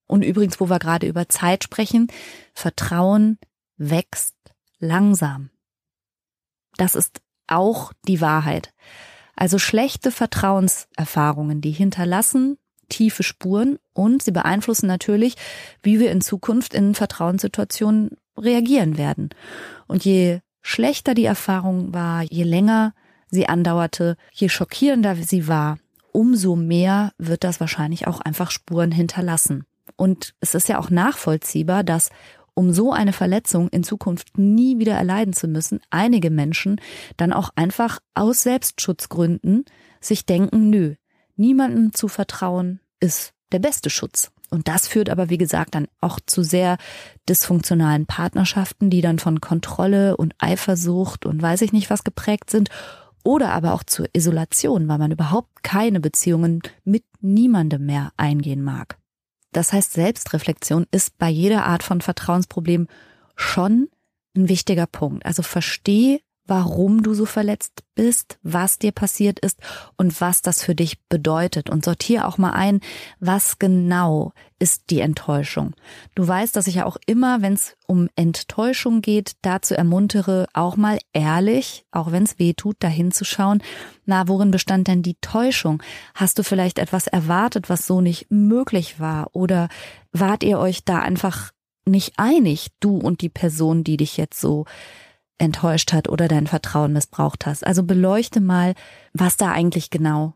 [0.07, 2.07] Und übrigens, wo wir gerade über Zeit sprechen,
[2.53, 3.39] Vertrauen
[3.77, 4.35] wächst
[4.79, 5.49] langsam.
[6.77, 8.73] Das ist auch die Wahrheit.
[9.35, 12.57] Also schlechte Vertrauenserfahrungen, die hinterlassen
[12.91, 15.35] tiefe Spuren und sie beeinflussen natürlich,
[15.81, 19.29] wie wir in Zukunft in Vertrauenssituationen reagieren werden.
[19.87, 22.93] Und je schlechter die Erfahrung war, je länger
[23.29, 25.79] sie andauerte, je schockierender sie war,
[26.11, 29.65] umso mehr wird das wahrscheinlich auch einfach Spuren hinterlassen.
[29.95, 32.09] Und es ist ja auch nachvollziehbar, dass
[32.53, 36.81] um so eine Verletzung in Zukunft nie wieder erleiden zu müssen, einige Menschen
[37.17, 39.65] dann auch einfach aus Selbstschutzgründen
[40.01, 40.95] sich denken, nö,
[41.41, 44.31] niemandem zu vertrauen ist der beste Schutz.
[44.49, 46.77] Und das führt aber, wie gesagt, dann auch zu sehr
[47.27, 52.69] dysfunktionalen Partnerschaften, die dann von Kontrolle und Eifersucht und weiß ich nicht was geprägt sind.
[53.23, 58.97] Oder aber auch zur Isolation, weil man überhaupt keine Beziehungen mit niemandem mehr eingehen mag.
[59.51, 62.87] Das heißt, Selbstreflexion ist bei jeder Art von Vertrauensproblem
[63.35, 63.89] schon
[64.35, 65.25] ein wichtiger Punkt.
[65.25, 69.59] Also versteh, warum du so verletzt bist, was dir passiert ist
[69.95, 71.69] und was das für dich bedeutet.
[71.69, 72.81] Und sortier auch mal ein,
[73.19, 75.75] was genau ist die Enttäuschung.
[76.15, 80.77] Du weißt, dass ich ja auch immer, wenn es um Enttäuschung geht, dazu ermuntere, auch
[80.77, 83.63] mal ehrlich, auch wenn es weh tut, dahin zu schauen,
[84.05, 85.81] na, worin bestand denn die Täuschung?
[86.13, 89.29] Hast du vielleicht etwas erwartet, was so nicht möglich war?
[89.33, 89.69] Oder
[90.11, 91.51] wart ihr euch da einfach
[91.85, 94.65] nicht einig, du und die Person, die dich jetzt so
[95.41, 97.65] enttäuscht hat oder dein Vertrauen missbraucht hast.
[97.65, 98.75] Also beleuchte mal,
[99.13, 100.35] was da eigentlich genau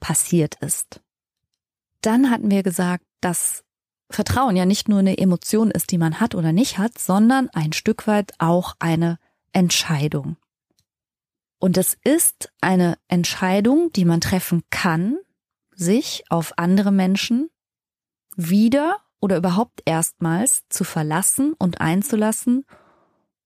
[0.00, 1.00] passiert ist.
[2.02, 3.64] Dann hatten wir gesagt, dass
[4.10, 7.72] Vertrauen ja nicht nur eine Emotion ist, die man hat oder nicht hat, sondern ein
[7.72, 9.18] Stück weit auch eine
[9.52, 10.36] Entscheidung.
[11.58, 15.16] Und es ist eine Entscheidung, die man treffen kann,
[15.74, 17.48] sich auf andere Menschen
[18.36, 22.66] wieder oder überhaupt erstmals zu verlassen und einzulassen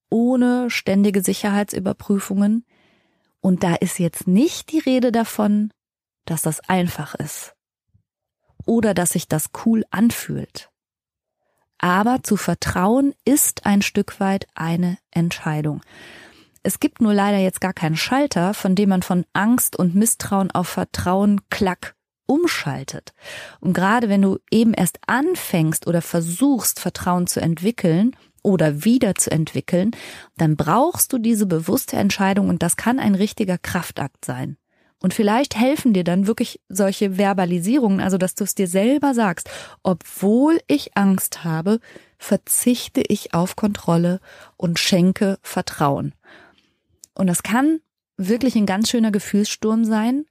[0.09, 2.65] ohne ständige Sicherheitsüberprüfungen.
[3.41, 5.71] Und da ist jetzt nicht die Rede davon,
[6.25, 7.55] dass das einfach ist
[8.65, 10.69] oder dass sich das cool anfühlt.
[11.79, 15.81] Aber zu vertrauen ist ein Stück weit eine Entscheidung.
[16.61, 20.51] Es gibt nur leider jetzt gar keinen Schalter, von dem man von Angst und Misstrauen
[20.51, 21.95] auf Vertrauen klack
[22.25, 23.13] umschaltet.
[23.59, 29.31] Und gerade wenn du eben erst anfängst oder versuchst, Vertrauen zu entwickeln, oder wieder zu
[29.31, 29.91] entwickeln,
[30.37, 34.57] dann brauchst du diese bewusste Entscheidung und das kann ein richtiger Kraftakt sein.
[35.01, 39.49] Und vielleicht helfen dir dann wirklich solche Verbalisierungen, also dass du es dir selber sagst,
[39.81, 41.79] obwohl ich Angst habe,
[42.17, 44.19] verzichte ich auf Kontrolle
[44.57, 46.13] und schenke Vertrauen.
[47.13, 47.79] Und das kann
[48.17, 50.25] wirklich ein ganz schöner Gefühlssturm sein.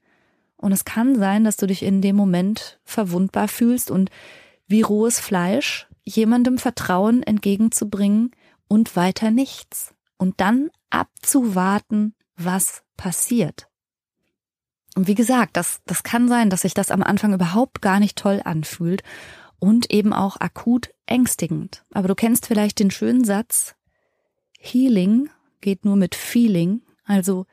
[0.57, 4.11] Und es kann sein, dass du dich in dem Moment verwundbar fühlst und
[4.67, 8.33] wie rohes Fleisch jemandem Vertrauen entgegenzubringen
[8.67, 9.95] und weiter nichts.
[10.17, 13.69] Und dann abzuwarten, was passiert.
[14.97, 18.19] Und wie gesagt, das, das kann sein, dass sich das am Anfang überhaupt gar nicht
[18.19, 19.03] toll anfühlt
[19.61, 21.85] und eben auch akut ängstigend.
[21.93, 23.75] Aber du kennst vielleicht den schönen Satz,
[24.59, 25.31] Healing
[25.61, 26.83] geht nur mit Feeling.
[27.05, 27.47] Also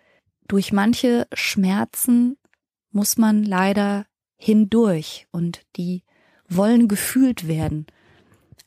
[0.48, 2.38] durch manche Schmerzen
[2.92, 6.04] muss man leider hindurch und die
[6.48, 7.86] wollen gefühlt werden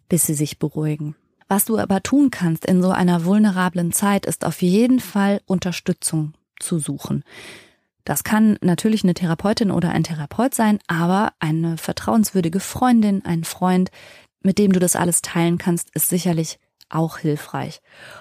[0.09, 1.17] bis sie sich beruhigen.
[1.49, 6.35] Was du aber tun kannst in so einer vulnerablen Zeit, ist auf jeden Fall Unterstützung
[6.61, 7.25] zu suchen.
[8.05, 13.91] Das kann natürlich eine Therapeutin oder ein Therapeut sein, aber eine vertrauenswürdige Freundin, ein Freund,
[14.41, 16.59] mit dem du das alles teilen kannst, ist sicherlich
[16.91, 17.81] auch hilfreich.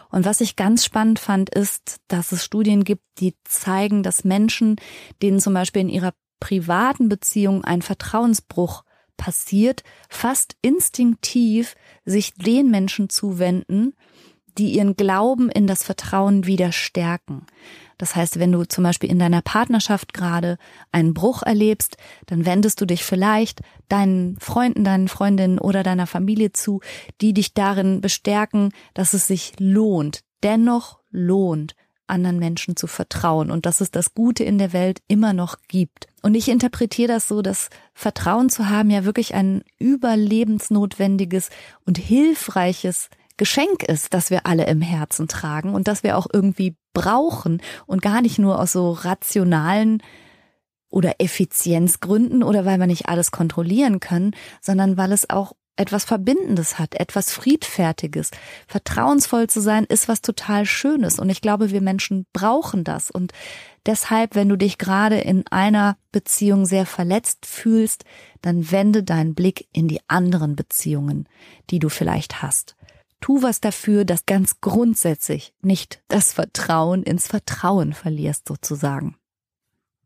[0.10, 4.76] Und was ich ganz spannend fand, ist, dass es Studien gibt, die zeigen, dass Menschen,
[5.22, 8.84] denen zum Beispiel in ihrer privaten Beziehung ein Vertrauensbruch
[9.18, 13.94] passiert, fast instinktiv sich den Menschen zuwenden,
[14.58, 17.46] die ihren Glauben in das Vertrauen wieder stärken.
[17.98, 20.58] Das heißt, wenn du zum Beispiel in deiner Partnerschaft gerade
[20.92, 21.98] einen Bruch erlebst,
[22.28, 26.82] dann wendest du dich vielleicht deinen Freunden, deinen Freundinnen oder deiner Familie zu,
[27.22, 31.76] die dich darin bestärken, dass es sich lohnt, dennoch lohnt,
[32.08, 36.08] anderen Menschen zu vertrauen und dass es das Gute in der Welt immer noch gibt.
[36.22, 41.50] Und ich interpretiere das so, dass Vertrauen zu haben ja wirklich ein überlebensnotwendiges
[41.86, 46.76] und hilfreiches Geschenk ist, das wir alle im Herzen tragen und das wir auch irgendwie
[46.94, 50.02] brauchen und gar nicht nur aus so rationalen
[50.90, 54.32] oder Effizienzgründen oder weil wir nicht alles kontrollieren können,
[54.62, 58.32] sondern weil es auch etwas Verbindendes hat, etwas Friedfertiges.
[58.68, 63.32] Vertrauensvoll zu sein ist was total Schönes und ich glaube, wir Menschen brauchen das und
[63.86, 68.04] deshalb, wenn du dich gerade in einer Beziehung sehr verletzt fühlst,
[68.42, 71.28] dann wende deinen Blick in die anderen Beziehungen,
[71.70, 72.76] die du vielleicht hast.
[73.20, 79.16] Tu was dafür, dass ganz grundsätzlich nicht das Vertrauen ins Vertrauen verlierst sozusagen.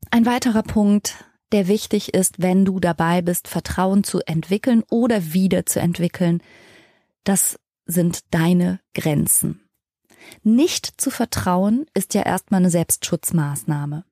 [0.09, 5.65] Ein weiterer Punkt, der wichtig ist, wenn du dabei bist, Vertrauen zu entwickeln oder wieder
[5.65, 6.41] zu entwickeln.
[7.23, 9.61] Das sind deine Grenzen.
[10.43, 14.05] Nicht zu vertrauen ist ja erstmal eine Selbstschutzmaßnahme.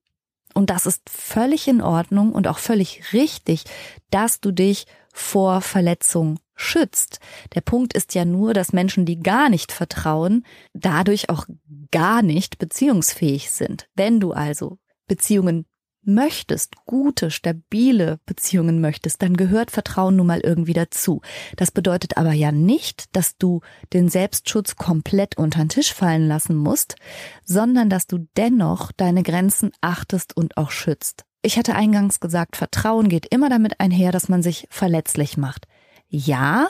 [0.53, 3.65] Und das ist völlig in Ordnung und auch völlig richtig,
[4.09, 7.19] dass du dich vor Verletzung schützt.
[7.53, 11.45] Der Punkt ist ja nur, dass Menschen, die gar nicht vertrauen, dadurch auch
[11.91, 13.87] gar nicht beziehungsfähig sind.
[13.95, 14.77] Wenn du also
[15.07, 15.65] Beziehungen
[16.03, 21.21] möchtest, gute, stabile Beziehungen möchtest, dann gehört Vertrauen nun mal irgendwie dazu.
[21.55, 23.61] Das bedeutet aber ja nicht, dass du
[23.93, 26.95] den Selbstschutz komplett unter den Tisch fallen lassen musst,
[27.43, 31.25] sondern dass du dennoch deine Grenzen achtest und auch schützt.
[31.41, 35.67] Ich hatte eingangs gesagt, Vertrauen geht immer damit einher, dass man sich verletzlich macht.
[36.07, 36.69] Ja,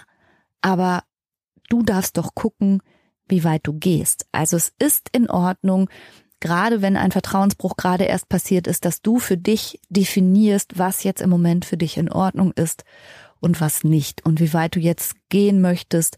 [0.61, 1.03] aber
[1.69, 2.82] du darfst doch gucken,
[3.27, 4.27] wie weit du gehst.
[4.32, 5.89] Also es ist in Ordnung,
[6.39, 11.21] gerade wenn ein Vertrauensbruch gerade erst passiert ist, dass du für dich definierst, was jetzt
[11.21, 12.83] im Moment für dich in Ordnung ist
[13.39, 16.17] und was nicht und wie weit du jetzt gehen möchtest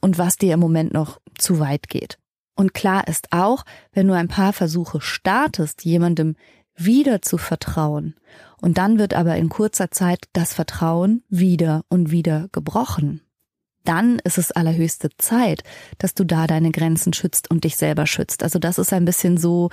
[0.00, 2.18] und was dir im Moment noch zu weit geht.
[2.54, 6.36] Und klar ist auch, wenn du ein paar Versuche startest, jemandem
[6.76, 8.14] wieder zu vertrauen,
[8.62, 13.20] und dann wird aber in kurzer Zeit das Vertrauen wieder und wieder gebrochen,
[13.84, 15.62] dann ist es allerhöchste Zeit,
[15.98, 18.42] dass du da deine Grenzen schützt und dich selber schützt.
[18.42, 19.70] Also das ist ein bisschen so,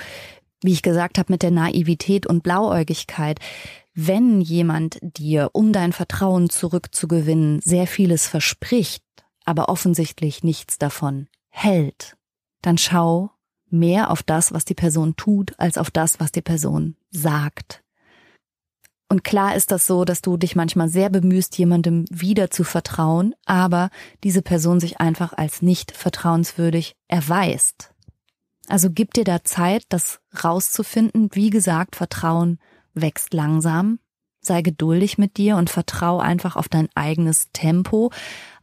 [0.62, 3.40] wie ich gesagt habe, mit der Naivität und Blauäugigkeit.
[3.94, 9.04] Wenn jemand dir, um dein Vertrauen zurückzugewinnen, sehr vieles verspricht,
[9.46, 12.16] aber offensichtlich nichts davon hält,
[12.62, 13.32] dann schau
[13.70, 17.84] mehr auf das, was die Person tut, als auf das, was die Person sagt.
[19.12, 23.34] Und klar ist das so, dass du dich manchmal sehr bemühst, jemandem wieder zu vertrauen,
[23.46, 23.90] aber
[24.24, 27.92] diese Person sich einfach als nicht vertrauenswürdig erweist.
[28.68, 31.30] Also gib dir da Zeit, das rauszufinden.
[31.34, 32.60] Wie gesagt, Vertrauen
[32.94, 33.98] wächst langsam.
[34.42, 38.12] Sei geduldig mit dir und vertrau einfach auf dein eigenes Tempo.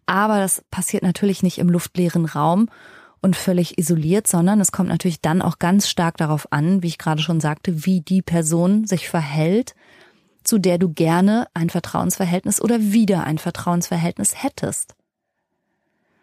[0.07, 2.71] Aber das passiert natürlich nicht im luftleeren Raum
[3.21, 6.99] und völlig isoliert, sondern es kommt natürlich dann auch ganz stark darauf an, wie ich
[6.99, 9.75] gerade schon sagte, wie die Person sich verhält
[10.47, 14.95] zu der du gerne ein Vertrauensverhältnis oder wieder ein Vertrauensverhältnis hättest.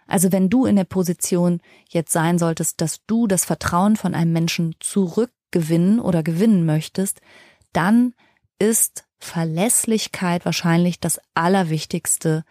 [0.07, 4.34] Also wenn du in der Position jetzt sein solltest, dass du das Vertrauen von einem
[4.34, 7.21] Menschen zurückgewinnen oder gewinnen möchtest,
[7.71, 8.13] dann
[8.59, 12.43] ist Verlässlichkeit wahrscheinlich das Allerwichtigste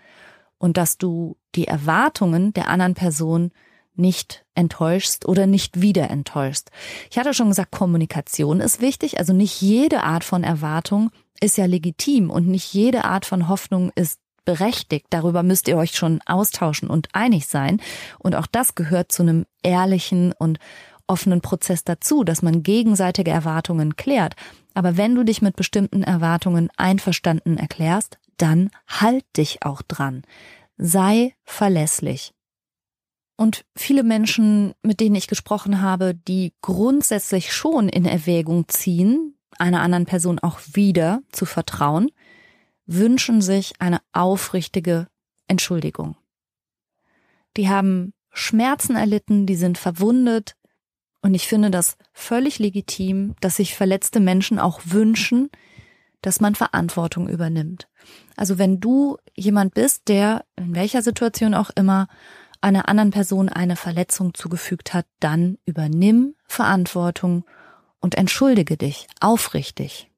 [0.58, 3.52] und dass du die Erwartungen der anderen Person
[3.94, 6.70] nicht enttäuschst oder nicht wieder enttäuschst.
[7.10, 11.66] Ich hatte schon gesagt, Kommunikation ist wichtig, also nicht jede Art von Erwartung ist ja
[11.66, 15.06] legitim und nicht jede Art von Hoffnung ist berechtigt.
[15.10, 17.80] Darüber müsst ihr euch schon austauschen und einig sein.
[18.18, 20.58] Und auch das gehört zu einem ehrlichen und
[21.06, 24.34] offenen Prozess dazu, dass man gegenseitige Erwartungen klärt.
[24.74, 30.22] Aber wenn du dich mit bestimmten Erwartungen einverstanden erklärst, dann halt dich auch dran.
[30.76, 32.32] Sei verlässlich.
[33.42, 39.80] Und viele Menschen, mit denen ich gesprochen habe, die grundsätzlich schon in Erwägung ziehen, einer
[39.80, 42.12] anderen Person auch wieder zu vertrauen,
[42.86, 45.08] wünschen sich eine aufrichtige
[45.48, 46.14] Entschuldigung.
[47.56, 50.54] Die haben Schmerzen erlitten, die sind verwundet,
[51.20, 55.50] und ich finde das völlig legitim, dass sich verletzte Menschen auch wünschen,
[56.20, 57.88] dass man Verantwortung übernimmt.
[58.36, 62.06] Also wenn du jemand bist, der in welcher Situation auch immer
[62.62, 67.44] einer anderen Person eine Verletzung zugefügt hat, dann übernimm Verantwortung
[68.00, 70.10] und entschuldige dich aufrichtig.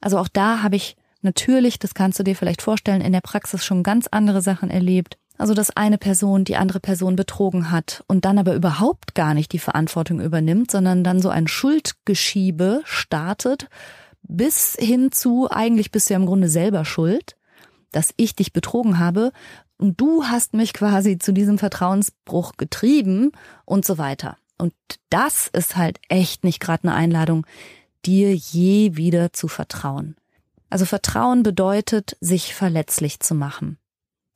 [0.00, 3.64] Also auch da habe ich natürlich, das kannst du dir vielleicht vorstellen, in der Praxis
[3.64, 5.18] schon ganz andere Sachen erlebt.
[5.36, 9.52] Also dass eine Person die andere Person betrogen hat und dann aber überhaupt gar nicht
[9.52, 13.68] die Verantwortung übernimmt, sondern dann so ein Schuldgeschiebe startet,
[14.22, 17.36] bis hin zu eigentlich bist du ja im Grunde selber schuld,
[17.92, 19.32] dass ich dich betrogen habe
[19.78, 23.32] und du hast mich quasi zu diesem Vertrauensbruch getrieben
[23.64, 24.36] und so weiter.
[24.58, 24.74] Und
[25.08, 27.46] das ist halt echt nicht gerade eine Einladung,
[28.04, 30.16] dir je wieder zu vertrauen.
[30.68, 33.78] Also Vertrauen bedeutet, sich verletzlich zu machen.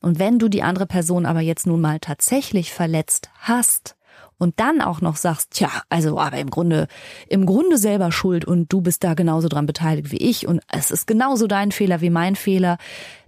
[0.01, 3.95] Und wenn du die andere Person aber jetzt nun mal tatsächlich verletzt hast
[4.37, 6.87] und dann auch noch sagst, tja, also aber im Grunde,
[7.29, 10.91] im Grunde selber schuld und du bist da genauso dran beteiligt wie ich und es
[10.91, 12.77] ist genauso dein Fehler wie mein Fehler,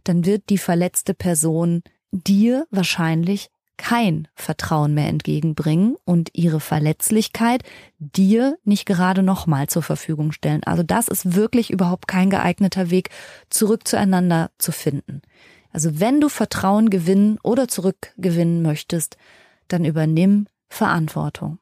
[0.03, 1.83] dann wird die verletzte Person
[2.23, 7.63] dir wahrscheinlich kein Vertrauen mehr entgegenbringen und ihre Verletzlichkeit
[7.99, 10.63] dir nicht gerade nochmal zur Verfügung stellen.
[10.63, 13.09] Also das ist wirklich überhaupt kein geeigneter Weg,
[13.49, 15.21] zurück zueinander zu finden.
[15.71, 19.17] Also wenn du Vertrauen gewinnen oder zurückgewinnen möchtest,
[19.67, 21.59] dann übernimm Verantwortung.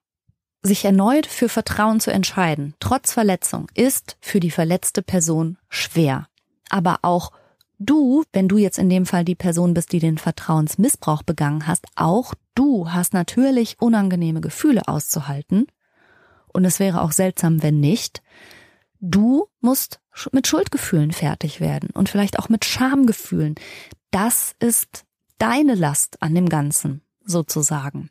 [0.61, 6.27] Sich erneut für Vertrauen zu entscheiden, trotz Verletzung, ist für die verletzte Person schwer.
[6.69, 7.31] Aber auch
[7.85, 11.85] du, wenn du jetzt in dem Fall die Person bist, die den Vertrauensmissbrauch begangen hast,
[11.95, 15.67] auch du hast natürlich unangenehme Gefühle auszuhalten.
[16.47, 18.21] Und es wäre auch seltsam, wenn nicht.
[18.99, 19.99] Du musst
[20.31, 23.55] mit Schuldgefühlen fertig werden und vielleicht auch mit Schamgefühlen.
[24.11, 25.05] Das ist
[25.39, 28.09] deine Last an dem Ganzen, sozusagen.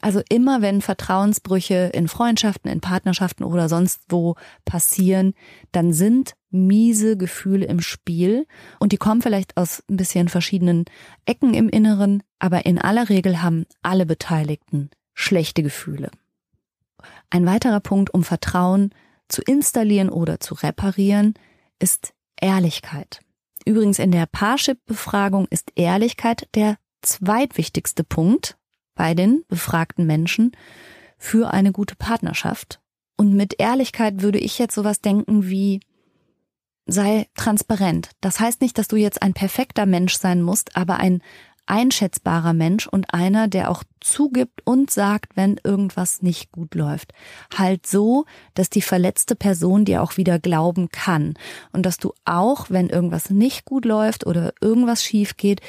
[0.00, 5.34] Also immer wenn Vertrauensbrüche in Freundschaften, in Partnerschaften oder sonst wo passieren,
[5.72, 8.46] dann sind miese Gefühle im Spiel
[8.78, 10.84] und die kommen vielleicht aus ein bisschen verschiedenen
[11.26, 16.10] Ecken im Inneren, aber in aller Regel haben alle Beteiligten schlechte Gefühle.
[17.30, 18.94] Ein weiterer Punkt, um Vertrauen
[19.28, 21.34] zu installieren oder zu reparieren,
[21.78, 23.20] ist Ehrlichkeit.
[23.64, 28.57] Übrigens in der Parship-Befragung ist Ehrlichkeit der zweitwichtigste Punkt
[28.98, 30.52] bei den befragten Menschen
[31.16, 32.80] für eine gute Partnerschaft.
[33.16, 35.80] Und mit Ehrlichkeit würde ich jetzt sowas denken wie,
[36.86, 38.10] sei transparent.
[38.20, 41.22] Das heißt nicht, dass du jetzt ein perfekter Mensch sein musst, aber ein
[41.66, 47.12] einschätzbarer Mensch und einer, der auch zugibt und sagt, wenn irgendwas nicht gut läuft.
[47.54, 48.24] Halt so,
[48.54, 51.34] dass die verletzte Person dir auch wieder glauben kann
[51.72, 55.60] und dass du auch, wenn irgendwas nicht gut läuft oder irgendwas schief geht,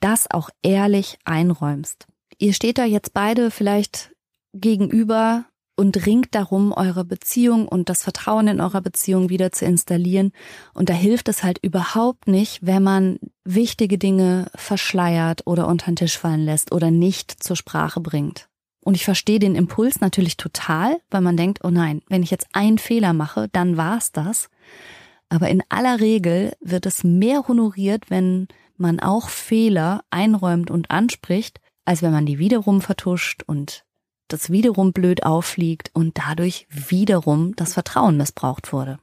[0.00, 2.06] das auch ehrlich einräumst.
[2.38, 4.10] Ihr steht da jetzt beide vielleicht
[4.52, 5.44] gegenüber
[5.76, 10.32] und ringt darum, eure Beziehung und das Vertrauen in eurer Beziehung wieder zu installieren.
[10.72, 15.96] Und da hilft es halt überhaupt nicht, wenn man wichtige Dinge verschleiert oder unter den
[15.96, 18.48] Tisch fallen lässt oder nicht zur Sprache bringt.
[18.84, 22.46] Und ich verstehe den Impuls natürlich total, weil man denkt, oh nein, wenn ich jetzt
[22.52, 24.50] einen Fehler mache, dann war's das.
[25.28, 31.60] Aber in aller Regel wird es mehr honoriert, wenn man auch Fehler einräumt und anspricht,
[31.84, 33.84] als wenn man die wiederum vertuscht und
[34.28, 38.98] das wiederum blöd auffliegt und dadurch wiederum das Vertrauen missbraucht wurde.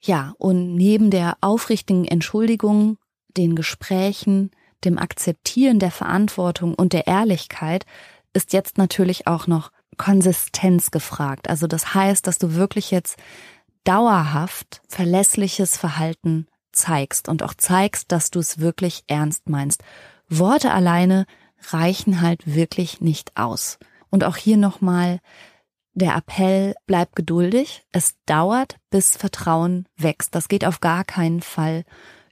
[0.00, 2.98] Ja, und neben der aufrichtigen Entschuldigung,
[3.36, 4.50] den Gesprächen,
[4.84, 7.86] dem Akzeptieren der Verantwortung und der Ehrlichkeit
[8.34, 11.48] ist jetzt natürlich auch noch Konsistenz gefragt.
[11.48, 13.16] Also das heißt, dass du wirklich jetzt
[13.84, 19.82] dauerhaft verlässliches Verhalten zeigst und auch zeigst, dass du es wirklich ernst meinst.
[20.38, 21.26] Worte alleine
[21.70, 23.78] reichen halt wirklich nicht aus.
[24.10, 25.20] Und auch hier nochmal
[25.94, 27.84] der Appell, bleib geduldig.
[27.92, 30.34] Es dauert, bis Vertrauen wächst.
[30.34, 31.84] Das geht auf gar keinen Fall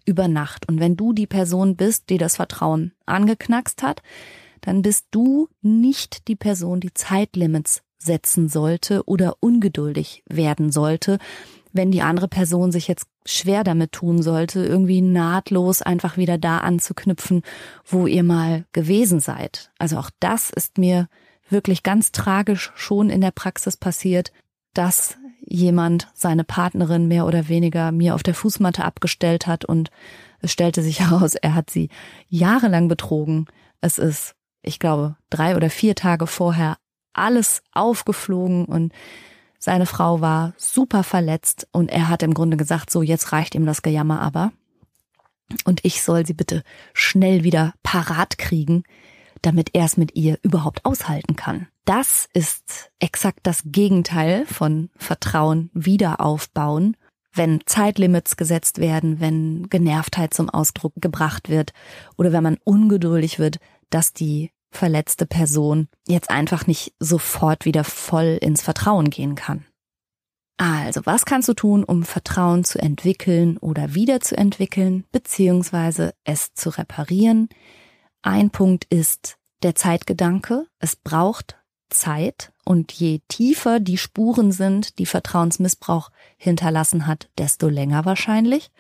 [0.05, 0.69] über Nacht.
[0.69, 4.03] Und wenn du die Person bist, die das Vertrauen angeknackst hat,
[4.61, 11.19] dann bist du nicht die Person, die Zeitlimits setzen sollte oder ungeduldig werden sollte,
[11.73, 16.59] wenn die andere Person sich jetzt schwer damit tun sollte, irgendwie nahtlos einfach wieder da
[16.59, 17.43] anzuknüpfen,
[17.85, 19.71] wo ihr mal gewesen seid.
[19.79, 21.09] Also auch das ist mir
[21.49, 24.33] wirklich ganz tragisch schon in der Praxis passiert,
[24.75, 29.91] dass jemand seine Partnerin mehr oder weniger mir auf der Fußmatte abgestellt hat und
[30.41, 31.89] es stellte sich heraus, er hat sie
[32.29, 33.47] jahrelang betrogen.
[33.81, 36.77] Es ist, ich glaube, drei oder vier Tage vorher
[37.13, 38.93] alles aufgeflogen und
[39.65, 43.65] seine Frau war super verletzt und er hat im Grunde gesagt, so jetzt reicht ihm
[43.65, 44.51] das Gejammer aber.
[45.65, 48.83] Und ich soll sie bitte schnell wieder parat kriegen,
[49.41, 51.69] damit er es mit ihr überhaupt aushalten kann.
[51.85, 56.97] Das ist exakt das Gegenteil von Vertrauen wieder aufbauen,
[57.33, 61.73] wenn Zeitlimits gesetzt werden, wenn Genervtheit zum Ausdruck gebracht wird
[62.17, 63.61] oder wenn man ungeduldig wird,
[63.91, 69.65] dass die verletzte Person jetzt einfach nicht sofort wieder voll ins Vertrauen gehen kann.
[70.57, 77.49] Also, was kannst du tun, um Vertrauen zu entwickeln oder wiederzuentwickeln, beziehungsweise es zu reparieren?
[78.23, 80.67] Ein Punkt ist der Zeitgedanke.
[80.79, 81.57] Es braucht
[81.91, 88.71] Zeit und je tiefer die Spuren sind, die Vertrauensmissbrauch hinterlassen hat, desto länger wahrscheinlich.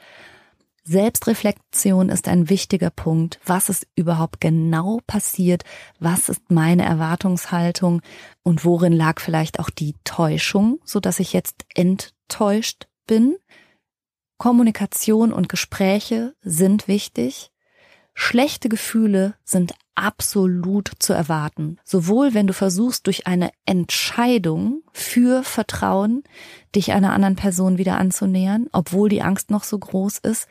[0.84, 3.38] Selbstreflexion ist ein wichtiger Punkt.
[3.44, 5.62] Was ist überhaupt genau passiert?
[6.00, 8.02] Was ist meine Erwartungshaltung?
[8.42, 13.36] Und worin lag vielleicht auch die Täuschung, so dass ich jetzt enttäuscht bin?
[14.38, 17.51] Kommunikation und Gespräche sind wichtig.
[18.14, 21.78] Schlechte Gefühle sind absolut zu erwarten.
[21.84, 26.22] Sowohl wenn du versuchst, durch eine Entscheidung für Vertrauen
[26.74, 30.46] dich einer anderen Person wieder anzunähern, obwohl die Angst noch so groß ist,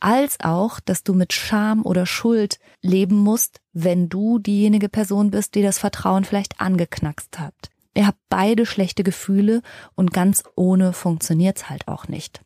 [0.00, 5.54] als auch, dass du mit Scham oder Schuld leben musst, wenn du diejenige Person bist,
[5.54, 7.54] die das Vertrauen vielleicht angeknackst hat.
[7.94, 9.62] Ihr habt beide schlechte Gefühle
[9.96, 12.42] und ganz ohne funktioniert's halt auch nicht.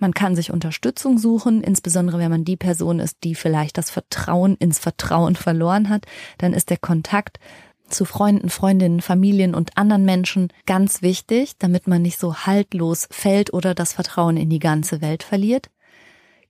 [0.00, 4.56] Man kann sich Unterstützung suchen, insbesondere wenn man die Person ist, die vielleicht das Vertrauen
[4.56, 6.06] ins Vertrauen verloren hat,
[6.38, 7.38] dann ist der Kontakt
[7.86, 13.52] zu Freunden, Freundinnen, Familien und anderen Menschen ganz wichtig, damit man nicht so haltlos fällt
[13.52, 15.70] oder das Vertrauen in die ganze Welt verliert.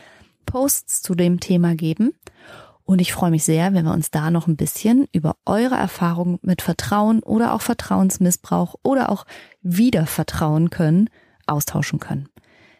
[0.47, 2.15] Posts zu dem Thema geben.
[2.85, 6.39] Und ich freue mich sehr, wenn wir uns da noch ein bisschen über eure Erfahrungen
[6.43, 9.25] mit Vertrauen oder auch Vertrauensmissbrauch oder auch
[9.63, 11.09] Wiedervertrauen können,
[11.47, 12.29] austauschen können.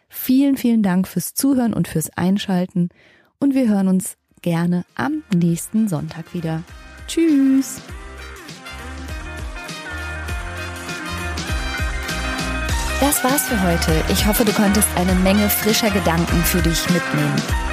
[0.09, 2.89] Vielen, vielen Dank fürs Zuhören und fürs Einschalten
[3.39, 6.63] und wir hören uns gerne am nächsten Sonntag wieder.
[7.07, 7.81] Tschüss!
[12.99, 14.01] Das war's für heute.
[14.13, 17.72] Ich hoffe, du konntest eine Menge frischer Gedanken für dich mitnehmen.